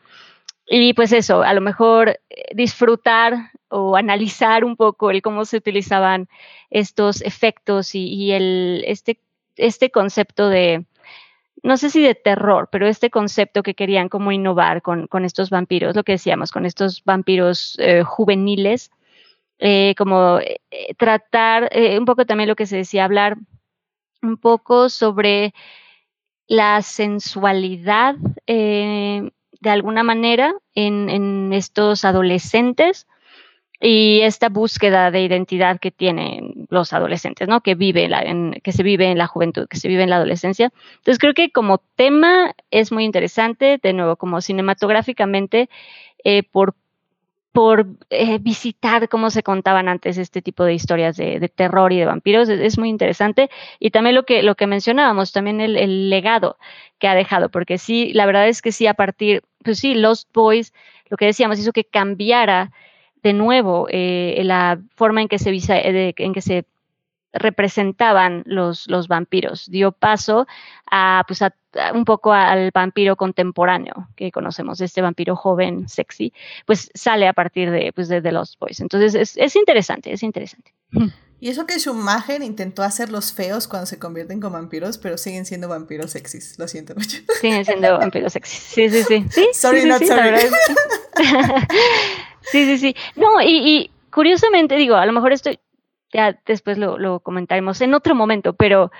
[0.67, 5.57] Y pues eso, a lo mejor eh, disfrutar o analizar un poco el cómo se
[5.57, 6.27] utilizaban
[6.69, 9.19] estos efectos y, y el, este,
[9.55, 10.85] este concepto de,
[11.63, 15.49] no sé si de terror, pero este concepto que querían como innovar con, con estos
[15.49, 18.91] vampiros, lo que decíamos, con estos vampiros eh, juveniles,
[19.59, 20.59] eh, como eh,
[20.97, 23.37] tratar un poco también lo que se decía, hablar
[24.23, 25.53] un poco sobre
[26.47, 28.15] la sensualidad
[28.47, 33.07] de alguna manera en, en estos adolescentes
[33.81, 37.61] y esta búsqueda de identidad que tienen los adolescentes, ¿no?
[37.61, 40.17] Que vive la, en, que se vive en la juventud, que se vive en la
[40.17, 40.71] adolescencia.
[40.97, 45.69] Entonces creo que como tema es muy interesante, de nuevo, como cinematográficamente,
[46.23, 46.75] eh, por
[47.51, 51.99] por eh, visitar cómo se contaban antes este tipo de historias de, de terror y
[51.99, 53.49] de vampiros, es, muy interesante.
[53.77, 56.57] Y también lo que, lo que mencionábamos, también el, el, legado
[56.97, 60.29] que ha dejado, porque sí, la verdad es que sí, a partir, pues sí, Lost
[60.33, 60.73] Boys,
[61.09, 62.71] lo que decíamos, hizo que cambiara
[63.23, 66.65] de nuevo eh, la forma en que se, eh, en que se
[67.33, 69.69] representaban los, los vampiros.
[69.69, 70.47] Dio paso
[70.89, 71.53] a, pues a,
[71.93, 76.33] un poco al vampiro contemporáneo que conocemos, este vampiro joven, sexy,
[76.65, 78.79] pues sale a partir de, pues de, de Lost Boys.
[78.81, 80.73] Entonces es, es, interesante, es interesante.
[81.41, 85.67] Y eso que Schumacher intentó hacerlos feos cuando se convierten con vampiros, pero siguen siendo
[85.67, 86.59] vampiros sexys.
[86.59, 87.17] Lo siento mucho.
[87.41, 88.59] Siguen siendo vampiros sexys.
[88.59, 89.25] Sí, sí, sí.
[89.31, 89.47] ¿Sí?
[89.51, 90.37] Sorry, sí, not sí, sorry.
[90.37, 90.47] Sí.
[92.41, 92.95] sí, sí, sí.
[93.15, 95.49] No, y, y, curiosamente, digo, a lo mejor esto
[96.13, 98.91] ya después lo, lo comentaremos en otro momento, pero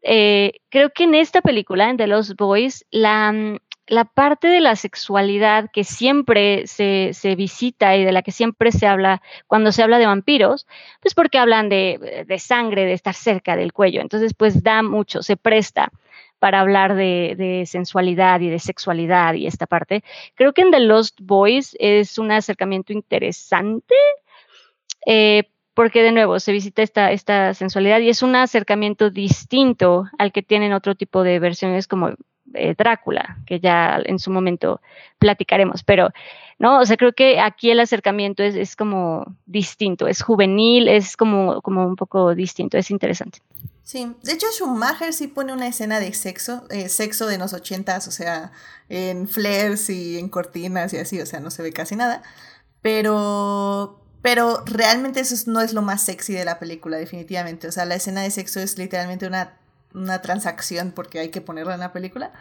[0.00, 3.58] eh, creo que en esta película, en The Lost Boys, la,
[3.90, 8.70] la parte de la sexualidad que siempre se, se, visita y de la que siempre
[8.70, 10.68] se habla cuando se habla de vampiros,
[11.02, 14.00] pues porque hablan de, de, sangre, de estar cerca del cuello.
[14.00, 15.90] Entonces, pues da mucho, se presta
[16.38, 20.04] para hablar de, sensualidad y de sexualidad y esta parte.
[20.36, 23.94] Creo que en The Lost Boys es un acercamiento interesante.
[25.04, 30.30] Eh, porque de nuevo se visita esta, esta sensualidad y es un acercamiento distinto al
[30.30, 32.10] que tienen otro tipo de versiones como
[32.54, 34.80] eh, Drácula, que ya en su momento
[35.18, 36.10] platicaremos, pero
[36.58, 41.16] no, o sea, creo que aquí el acercamiento es, es como distinto, es juvenil, es
[41.16, 43.38] como, como un poco distinto, es interesante.
[43.82, 48.06] Sí, de hecho Schumacher sí pone una escena de sexo, eh, sexo de los ochentas,
[48.08, 48.52] o sea,
[48.88, 52.22] en flares y en cortinas y así, o sea, no se ve casi nada,
[52.82, 57.68] pero pero realmente eso no es lo más sexy de la película, definitivamente.
[57.68, 59.58] O sea, la escena de sexo es literalmente una,
[59.94, 62.32] una transacción porque hay que ponerla en la película.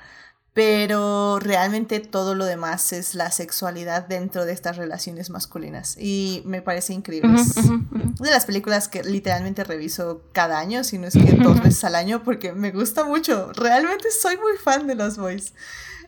[0.53, 5.95] Pero realmente todo lo demás es la sexualidad dentro de estas relaciones masculinas.
[5.97, 7.39] Y me parece increíble.
[7.39, 11.83] Es de las películas que literalmente reviso cada año, si no es que dos veces
[11.83, 13.53] al año, porque me gusta mucho.
[13.53, 15.53] Realmente soy muy fan de los boys.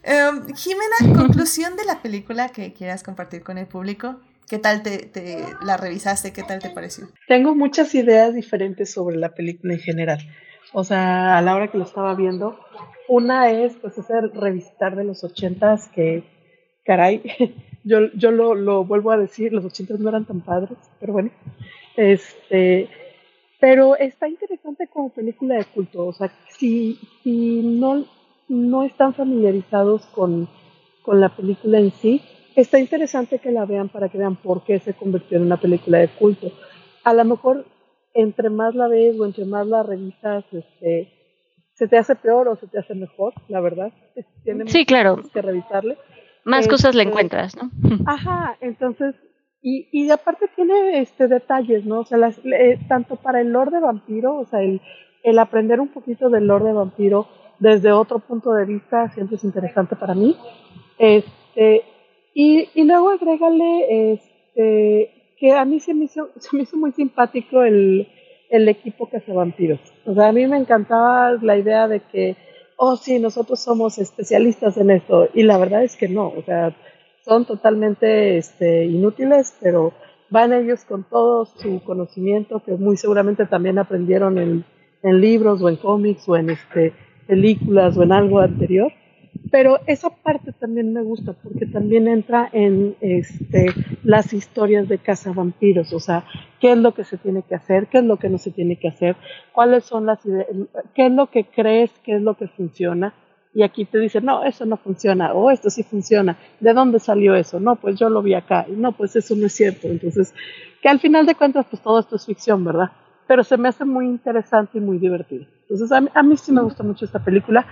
[0.04, 4.20] Em, Jimena, conclusión de la película que quieras compartir con el público.
[4.48, 6.34] ¿Qué tal te, te, la revisaste?
[6.34, 7.10] ¿Qué tal te pareció?
[7.28, 10.20] Tengo muchas ideas diferentes sobre la película en general.
[10.74, 12.58] O sea, a la hora que lo estaba viendo,
[13.08, 16.24] una es pues ese revisitar de los ochentas que,
[16.86, 17.22] caray,
[17.84, 21.32] yo, yo lo, lo vuelvo a decir, los ochentas no eran tan padres, pero bueno.
[21.98, 22.90] Este,
[23.60, 26.08] pero está interesante como película de culto.
[26.08, 28.06] O sea, si, si no,
[28.48, 30.50] no están familiarizados con,
[31.04, 32.22] con la película en sí,
[32.56, 36.00] está interesante que la vean para que vean por qué se convirtió en una película
[36.00, 36.52] de culto.
[37.04, 37.66] A lo mejor
[38.14, 41.12] entre más la ves o entre más la revisas, este,
[41.74, 43.92] se te hace peor o se te hace mejor, la verdad.
[44.44, 45.18] Tiene sí, claro.
[45.34, 45.98] Que revisarle.
[46.44, 47.70] Más cosas le este, encuentras, ¿no?
[48.08, 49.16] Ajá, entonces,
[49.62, 52.00] y, y aparte tiene este detalles, ¿no?
[52.00, 54.82] O sea, las, eh, tanto para el lore de vampiro, o sea, el,
[55.24, 57.28] el aprender un poquito del lore de vampiro
[57.60, 60.36] desde otro punto de vista siempre es interesante para mí.
[60.98, 61.84] Este,
[62.34, 66.92] y, y luego agrégale este, que a mí se me hizo, se me hizo muy
[66.92, 68.08] simpático el,
[68.50, 69.80] el equipo que hace vampiros.
[70.06, 72.38] O sea, a mí me encantaba la idea de que,
[72.78, 75.28] oh sí, nosotros somos especialistas en esto.
[75.34, 76.76] Y la verdad es que no, o sea,
[77.26, 79.94] son totalmente este, inútiles, pero
[80.30, 84.64] van ellos con todo su conocimiento que muy seguramente también aprendieron en,
[85.02, 86.94] en libros o en cómics o en este,
[87.28, 88.94] películas o en algo anterior
[89.52, 93.68] pero esa parte también me gusta porque también entra en este,
[94.04, 96.26] las historias de casa vampiros, o sea,
[96.60, 98.78] qué es lo que se tiene que hacer, qué es lo que no se tiene
[98.78, 99.16] que hacer,
[99.52, 100.48] cuáles son las ideas,
[100.94, 103.14] qué es lo que crees, qué es lo que funciona.
[103.54, 106.38] Y aquí te dicen, no, eso no funciona, o esto sí funciona.
[106.62, 107.60] ¿De dónde salió eso?
[107.60, 108.66] No, pues yo lo vi acá.
[108.70, 109.90] Y no, pues eso no es cierto.
[109.90, 110.34] Entonces,
[110.82, 112.92] que al final de cuentas, pues todo esto es ficción, ¿verdad?
[113.28, 115.46] Pero se me hace muy interesante y muy divertido.
[115.64, 117.66] Entonces, a mí, a mí sí me gusta mucho esta película.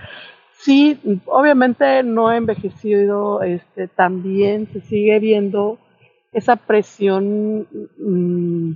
[0.62, 5.78] Sí, obviamente no ha envejecido este, también, se sigue viendo
[6.32, 7.66] esa presión,
[7.98, 8.72] mm,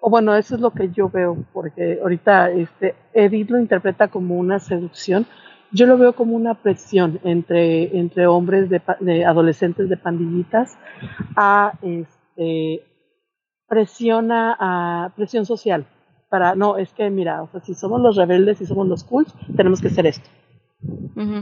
[0.00, 4.38] o bueno, eso es lo que yo veo, porque ahorita este, Edith lo interpreta como
[4.38, 5.26] una seducción,
[5.70, 10.76] yo lo veo como una presión entre, entre hombres de, adolescentes de pandillitas
[11.36, 12.82] a este,
[13.68, 15.86] presión a, presión social
[16.28, 19.32] para no es que mira o sea si somos los rebeldes y somos los cools
[19.56, 20.28] tenemos que hacer esto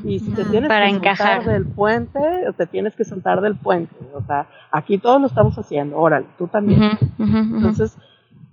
[0.05, 1.45] y si te tienes que encajar.
[1.45, 2.21] del puente,
[2.57, 3.95] te tienes que sentar del puente.
[4.15, 6.99] O sea, aquí todos lo estamos haciendo, órale, tú también.
[7.19, 7.97] Entonces.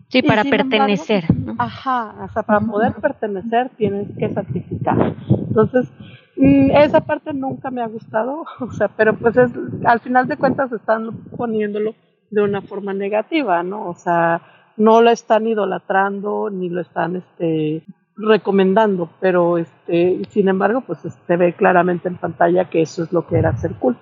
[0.09, 1.25] Sí, para pertenecer.
[1.57, 5.15] ajá, o sea, para poder pertenecer tienes que sacrificar.
[5.27, 5.91] Entonces,
[6.37, 9.51] mm, esa parte nunca me ha gustado, o sea, pero pues es,
[9.85, 11.95] al final de cuentas están poniéndolo
[12.29, 13.89] de una forma negativa, ¿no?
[13.89, 14.41] O sea,
[14.77, 17.83] no lo están idolatrando ni lo están este
[18.15, 23.27] recomendando, pero este, sin embargo, pues se ve claramente en pantalla que eso es lo
[23.27, 23.97] que era ser cool.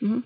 [0.00, 0.22] no,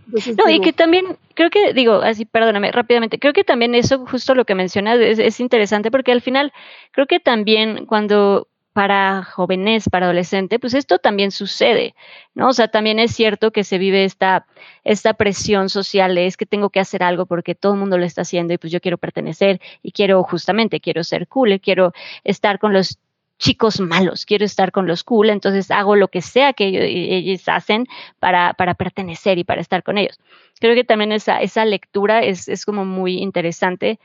[0.51, 4.45] y que también, creo que, digo, así, perdóname, rápidamente, creo que también eso, justo lo
[4.45, 6.53] que mencionas, es, es interesante porque al final,
[6.93, 11.95] creo que también cuando para jóvenes, para adolescentes, pues esto también sucede,
[12.35, 12.49] ¿no?
[12.49, 14.47] O sea, también es cierto que se vive esta,
[14.83, 18.23] esta presión social es que tengo que hacer algo porque todo el mundo lo está
[18.23, 21.93] haciendo y pues yo quiero pertenecer y quiero justamente, quiero ser cool, quiero
[22.25, 22.99] estar con los
[23.43, 27.89] chicos malos, quiero estar con los cool, entonces hago lo que sea que ellos, hacen
[28.21, 30.21] para, para, pertenecer y para estar con ellos.
[30.61, 33.99] Creo que también esa, esa lectura es, es como muy interesante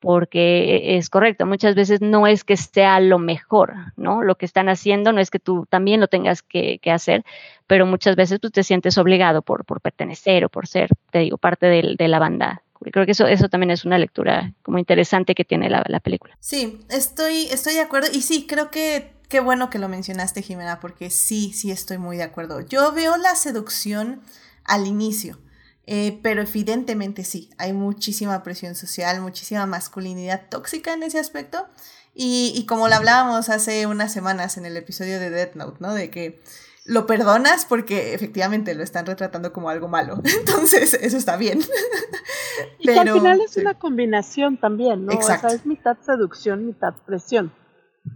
[0.00, 4.22] porque es correcto, muchas veces no es que sea lo mejor, ¿no?
[4.22, 7.24] Lo que están haciendo no es que tú también lo tengas que, hacer,
[7.66, 11.38] pero muchas veces tú te sientes obligado por, por pertenecer o por ser, te digo,
[11.38, 15.44] parte de la banda creo que eso, eso también es una lectura como interesante que
[15.44, 16.36] tiene la, la, película.
[16.40, 20.80] Sí, estoy, estoy de acuerdo y sí, creo que qué bueno que lo mencionaste, Jimena,
[20.80, 22.60] porque sí, sí estoy muy de acuerdo.
[22.60, 24.22] Yo veo la seducción
[24.64, 25.40] al inicio,
[25.86, 31.66] eh, pero evidentemente sí, hay muchísima presión social, muchísima masculinidad tóxica en ese aspecto.
[32.14, 35.94] Y, y como lo hablábamos hace unas semanas en el episodio de Death Note, ¿no?
[35.94, 36.40] De que
[36.84, 40.20] lo perdonas porque efectivamente lo están retratando como algo malo.
[40.40, 41.60] Entonces, eso está bien.
[42.78, 45.12] y Pero, al final es una combinación también, ¿no?
[45.12, 45.46] Exacto.
[45.46, 47.52] O sea, es mitad seducción, mitad presión.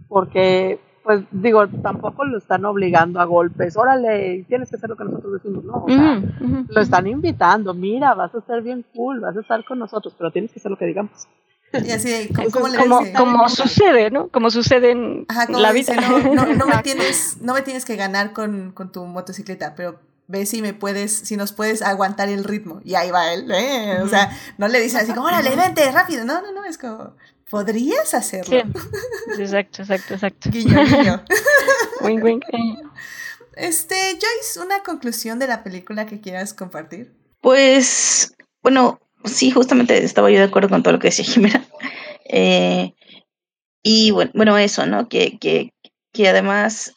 [0.07, 5.05] Porque pues digo, tampoco lo están obligando a golpes, órale, tienes que hacer lo que
[5.05, 6.21] nosotros decimos, no, o sea,
[6.67, 10.29] lo están invitando, mira, vas a ser bien cool, vas a estar con nosotros, pero
[10.29, 11.27] tienes que hacer lo que digamos.
[11.73, 12.29] Y así,
[13.13, 14.29] como, sucede, ¿no?
[14.29, 15.95] Como sucede en la vida.
[15.95, 20.45] no, no, me tienes, no me tienes que ganar con, con tu motocicleta, pero ve
[20.45, 22.81] si me puedes, si nos puedes aguantar el ritmo.
[22.83, 23.99] Y ahí va él, ¿eh?
[24.01, 26.23] O sea, no le dicen así como, órale, vente, rápido.
[26.23, 27.15] No, no, no, es como,
[27.49, 28.57] podrías hacerlo.
[29.37, 30.49] Exacto, exacto, exacto.
[30.51, 31.23] Guiño, guiño.
[32.01, 32.39] wing, wing.
[33.55, 37.13] Este, Joyce, ¿una conclusión de la película que quieras compartir?
[37.41, 41.65] Pues, bueno, sí, justamente estaba yo de acuerdo con todo lo que decía Jimena.
[42.31, 42.93] Eh,
[43.81, 45.09] y bueno, bueno, eso, ¿no?
[45.09, 45.73] Que, que,
[46.13, 46.95] que además,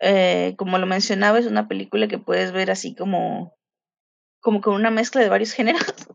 [0.00, 3.56] eh, como lo mencionaba, es una película que puedes ver así como,
[4.40, 6.08] como con una mezcla de varios géneros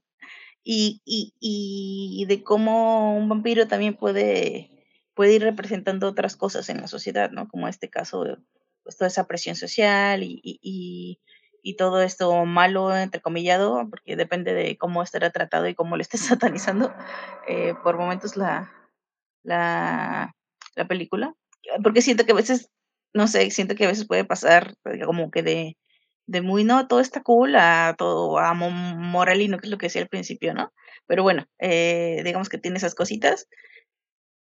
[0.62, 4.70] y, y, y de cómo un vampiro también puede,
[5.14, 7.48] puede ir representando otras cosas en la sociedad, ¿no?
[7.48, 8.26] Como este caso,
[8.84, 11.20] pues toda esa presión social y, y, y
[11.78, 16.94] todo esto malo, entrecomillado, porque depende de cómo estará tratado y cómo le esté satanizando
[17.48, 18.72] eh, por momentos la,
[19.44, 20.36] la,
[20.76, 21.36] la película.
[21.84, 22.70] Porque siento que a veces,
[23.14, 25.78] no sé, siento que a veces puede pasar como que de
[26.32, 30.02] de muy, no, todo está cool a todo, a moralino, que es lo que decía
[30.02, 30.72] al principio, ¿no?
[31.06, 33.48] Pero bueno, eh, digamos que tiene esas cositas.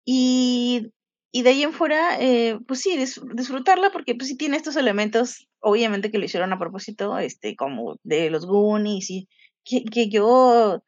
[0.05, 0.93] Y,
[1.31, 5.49] y de ahí en fuera, eh, pues sí, disfrutarla porque pues sí tiene estos elementos,
[5.61, 9.29] obviamente que lo hicieron a propósito, este, como de los Goonies y
[9.64, 10.83] que, que yo,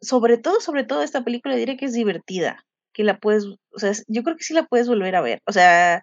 [0.00, 3.92] sobre todo, sobre todo esta película diría que es divertida, que la puedes, o sea,
[4.08, 6.02] yo creo que sí la puedes volver a ver, o sea,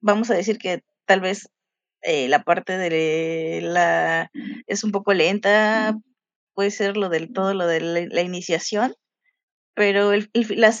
[0.00, 1.50] vamos a decir que tal vez
[2.02, 4.30] eh, la parte de la
[4.66, 5.96] es un poco lenta,
[6.54, 8.94] puede ser lo del todo lo de la, iniciación,
[9.74, 10.72] pero el, el, la,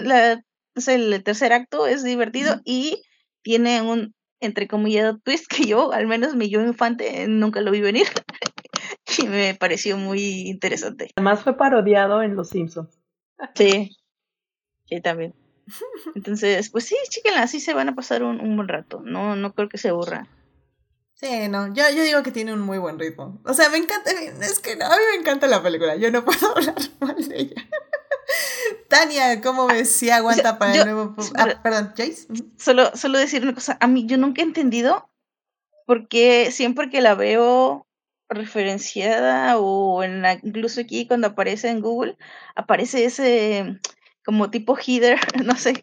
[0.00, 0.42] la,
[0.74, 3.02] el tercer acto es divertido y
[3.42, 8.06] tiene un entrecomillado twist que yo, al menos mi yo infante, nunca lo vi venir
[9.18, 11.10] y me pareció muy interesante.
[11.16, 12.98] Además fue parodiado en Los Simpsons.
[13.54, 13.96] Sí,
[14.86, 15.34] sí, también.
[16.14, 19.02] Entonces, pues sí, chíquenla, así se van a pasar un, un buen rato.
[19.04, 20.28] No, no creo que se aburra.
[21.14, 23.42] Sí, no, yo, yo digo que tiene un muy buen ritmo.
[23.44, 26.24] O sea, me encanta, es que no, a mí me encanta la película, yo no
[26.24, 27.68] puedo hablar mal de ella.
[28.90, 31.14] Tania, ¿cómo ves si aguanta para el nuevo...
[31.36, 32.26] Ah, perdón, Jace.
[32.58, 35.08] Solo, solo decir una cosa, a mí yo nunca he entendido
[35.86, 37.86] porque siempre que la veo
[38.28, 42.18] referenciada o en la, incluso aquí cuando aparece en Google,
[42.56, 43.80] aparece ese
[44.24, 45.80] como tipo header, no sé,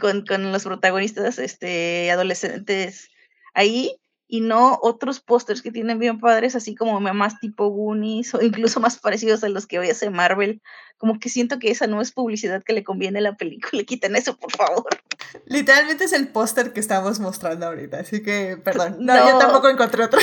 [0.00, 3.08] con, con los protagonistas este, adolescentes
[3.54, 3.98] ahí
[4.30, 8.78] y no otros pósters que tienen bien padres, así como más tipo Goonies o incluso
[8.78, 10.60] más parecidos a los que hoy hace Marvel.
[10.98, 13.82] Como que siento que esa no es publicidad que le conviene a la película.
[13.86, 14.86] Quiten eso, por favor.
[15.46, 18.96] Literalmente es el póster que estamos mostrando ahorita, así que perdón.
[19.00, 20.20] No, yo tampoco encontré otro.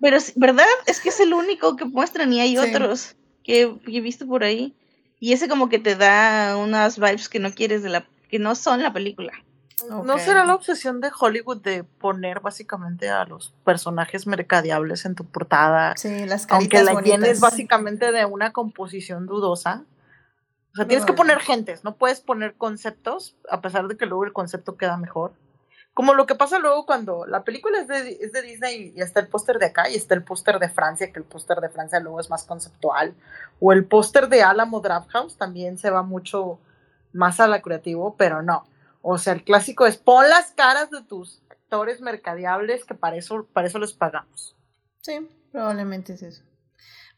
[0.00, 0.66] Pero, ¿verdad?
[0.86, 4.44] Es que es el único que muestran y hay otros que, que he visto por
[4.44, 4.74] ahí.
[5.18, 8.54] Y ese como que te da unas vibes que no quieres de la que no
[8.54, 9.32] son la película.
[9.88, 15.24] ¿No será la obsesión de Hollywood de poner básicamente a los personajes mercadeables en tu
[15.24, 15.94] portada?
[15.96, 19.84] Sí, las Aunque la tienes básicamente de una composición dudosa.
[20.72, 24.24] O sea, tienes que poner gentes, no puedes poner conceptos, a pesar de que luego
[24.24, 25.32] el concepto queda mejor.
[25.94, 29.18] Como lo que pasa luego cuando la película es de, es de Disney y está
[29.18, 31.98] el póster de acá y está el póster de Francia, que el póster de Francia
[31.98, 33.14] luego es más conceptual.
[33.58, 36.60] O el póster de Alamo Draft House también se va mucho
[37.12, 38.64] más a la creativo, pero no.
[39.02, 43.46] O sea, el clásico es pon las caras de tus actores mercadeables que para eso,
[43.52, 44.56] para eso les pagamos.
[45.00, 46.42] Sí, probablemente es eso.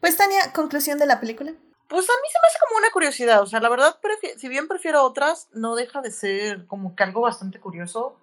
[0.00, 1.52] Pues Tania, conclusión de la película.
[1.88, 3.98] Pues a mí se me hace como una curiosidad, o sea, la verdad,
[4.38, 8.16] si bien prefiero otras, no deja de ser como que algo bastante curioso.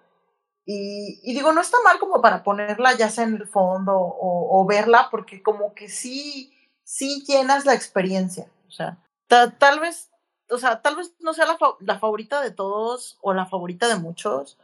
[0.66, 4.60] Y, y digo, no está mal como para ponerla ya sea en el fondo o,
[4.60, 6.52] o verla, porque como que sí,
[6.84, 8.50] sí llenas la experiencia.
[8.68, 8.98] O sea,
[9.28, 10.09] tal vez
[10.50, 13.96] o sea, tal vez no sea la, la favorita de todos o la favorita de
[13.96, 14.58] muchos,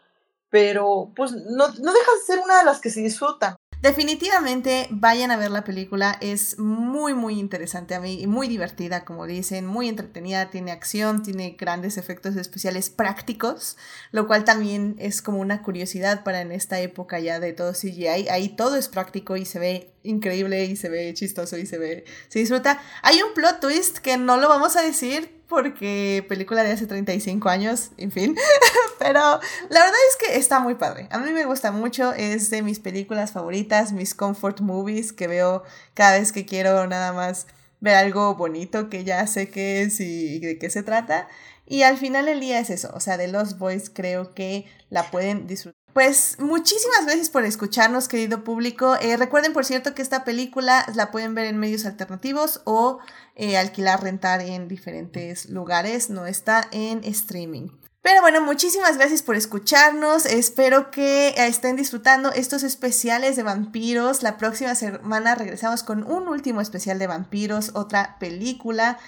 [0.51, 3.57] pero pues no, no deja de ser una de las que se disfrutan.
[3.82, 9.05] Definitivamente vayan a ver la película, es muy muy interesante a mí y muy divertida
[9.05, 13.76] como dicen, muy entretenida, tiene acción, tiene grandes efectos especiales prácticos,
[14.12, 18.28] lo cual también es como una curiosidad para en esta época ya de todo CGI,
[18.30, 22.07] ahí todo es práctico y se ve increíble y se ve chistoso y se ve,
[22.28, 22.80] se disfruta.
[23.03, 27.49] Hay un plot twist que no lo vamos a decir porque película de hace 35
[27.49, 28.37] años, en fin.
[28.99, 31.09] Pero la verdad es que está muy padre.
[31.11, 35.63] A mí me gusta mucho, es de mis películas favoritas, mis comfort movies que veo
[35.95, 37.47] cada vez que quiero nada más
[37.81, 41.29] ver algo bonito que ya sé qué es y de qué se trata.
[41.67, 45.11] Y al final del día es eso, o sea, de Lost Boys creo que la
[45.11, 45.86] pueden disfrutar.
[45.97, 48.97] Pues muchísimas gracias por escucharnos, querido público.
[49.01, 52.99] Eh, recuerden, por cierto, que esta película la pueden ver en medios alternativos o
[53.35, 56.11] eh, alquilar, rentar en diferentes lugares.
[56.11, 57.71] No está en streaming.
[58.03, 60.27] Pero bueno, muchísimas gracias por escucharnos.
[60.27, 64.23] Espero que estén disfrutando estos especiales de vampiros.
[64.23, 68.99] La próxima semana regresamos con un último especial de vampiros, otra película.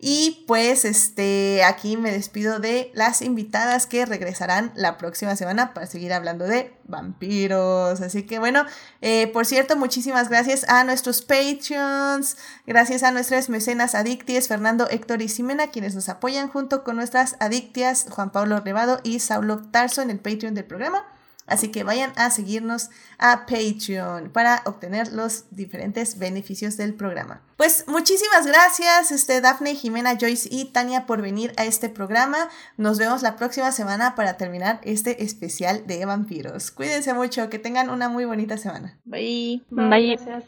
[0.00, 5.88] Y pues este, aquí me despido de las invitadas que regresarán la próxima semana para
[5.88, 8.00] seguir hablando de vampiros.
[8.00, 8.64] Así que bueno,
[9.00, 15.20] eh, por cierto, muchísimas gracias a nuestros Patreons, gracias a nuestras mecenas adicties, Fernando, Héctor
[15.20, 20.00] y Simena, quienes nos apoyan junto con nuestras adictias, Juan Pablo Revado y Saulo Tarso
[20.00, 21.04] en el Patreon del programa.
[21.48, 27.42] Así que vayan a seguirnos a Patreon para obtener los diferentes beneficios del programa.
[27.56, 32.48] Pues muchísimas gracias, este, Dafne, Jimena, Joyce y Tania por venir a este programa.
[32.76, 36.70] Nos vemos la próxima semana para terminar este especial de vampiros.
[36.70, 38.98] Cuídense mucho, que tengan una muy bonita semana.
[39.04, 39.64] Bye.
[39.70, 40.16] Bye.
[40.16, 40.44] Gracias.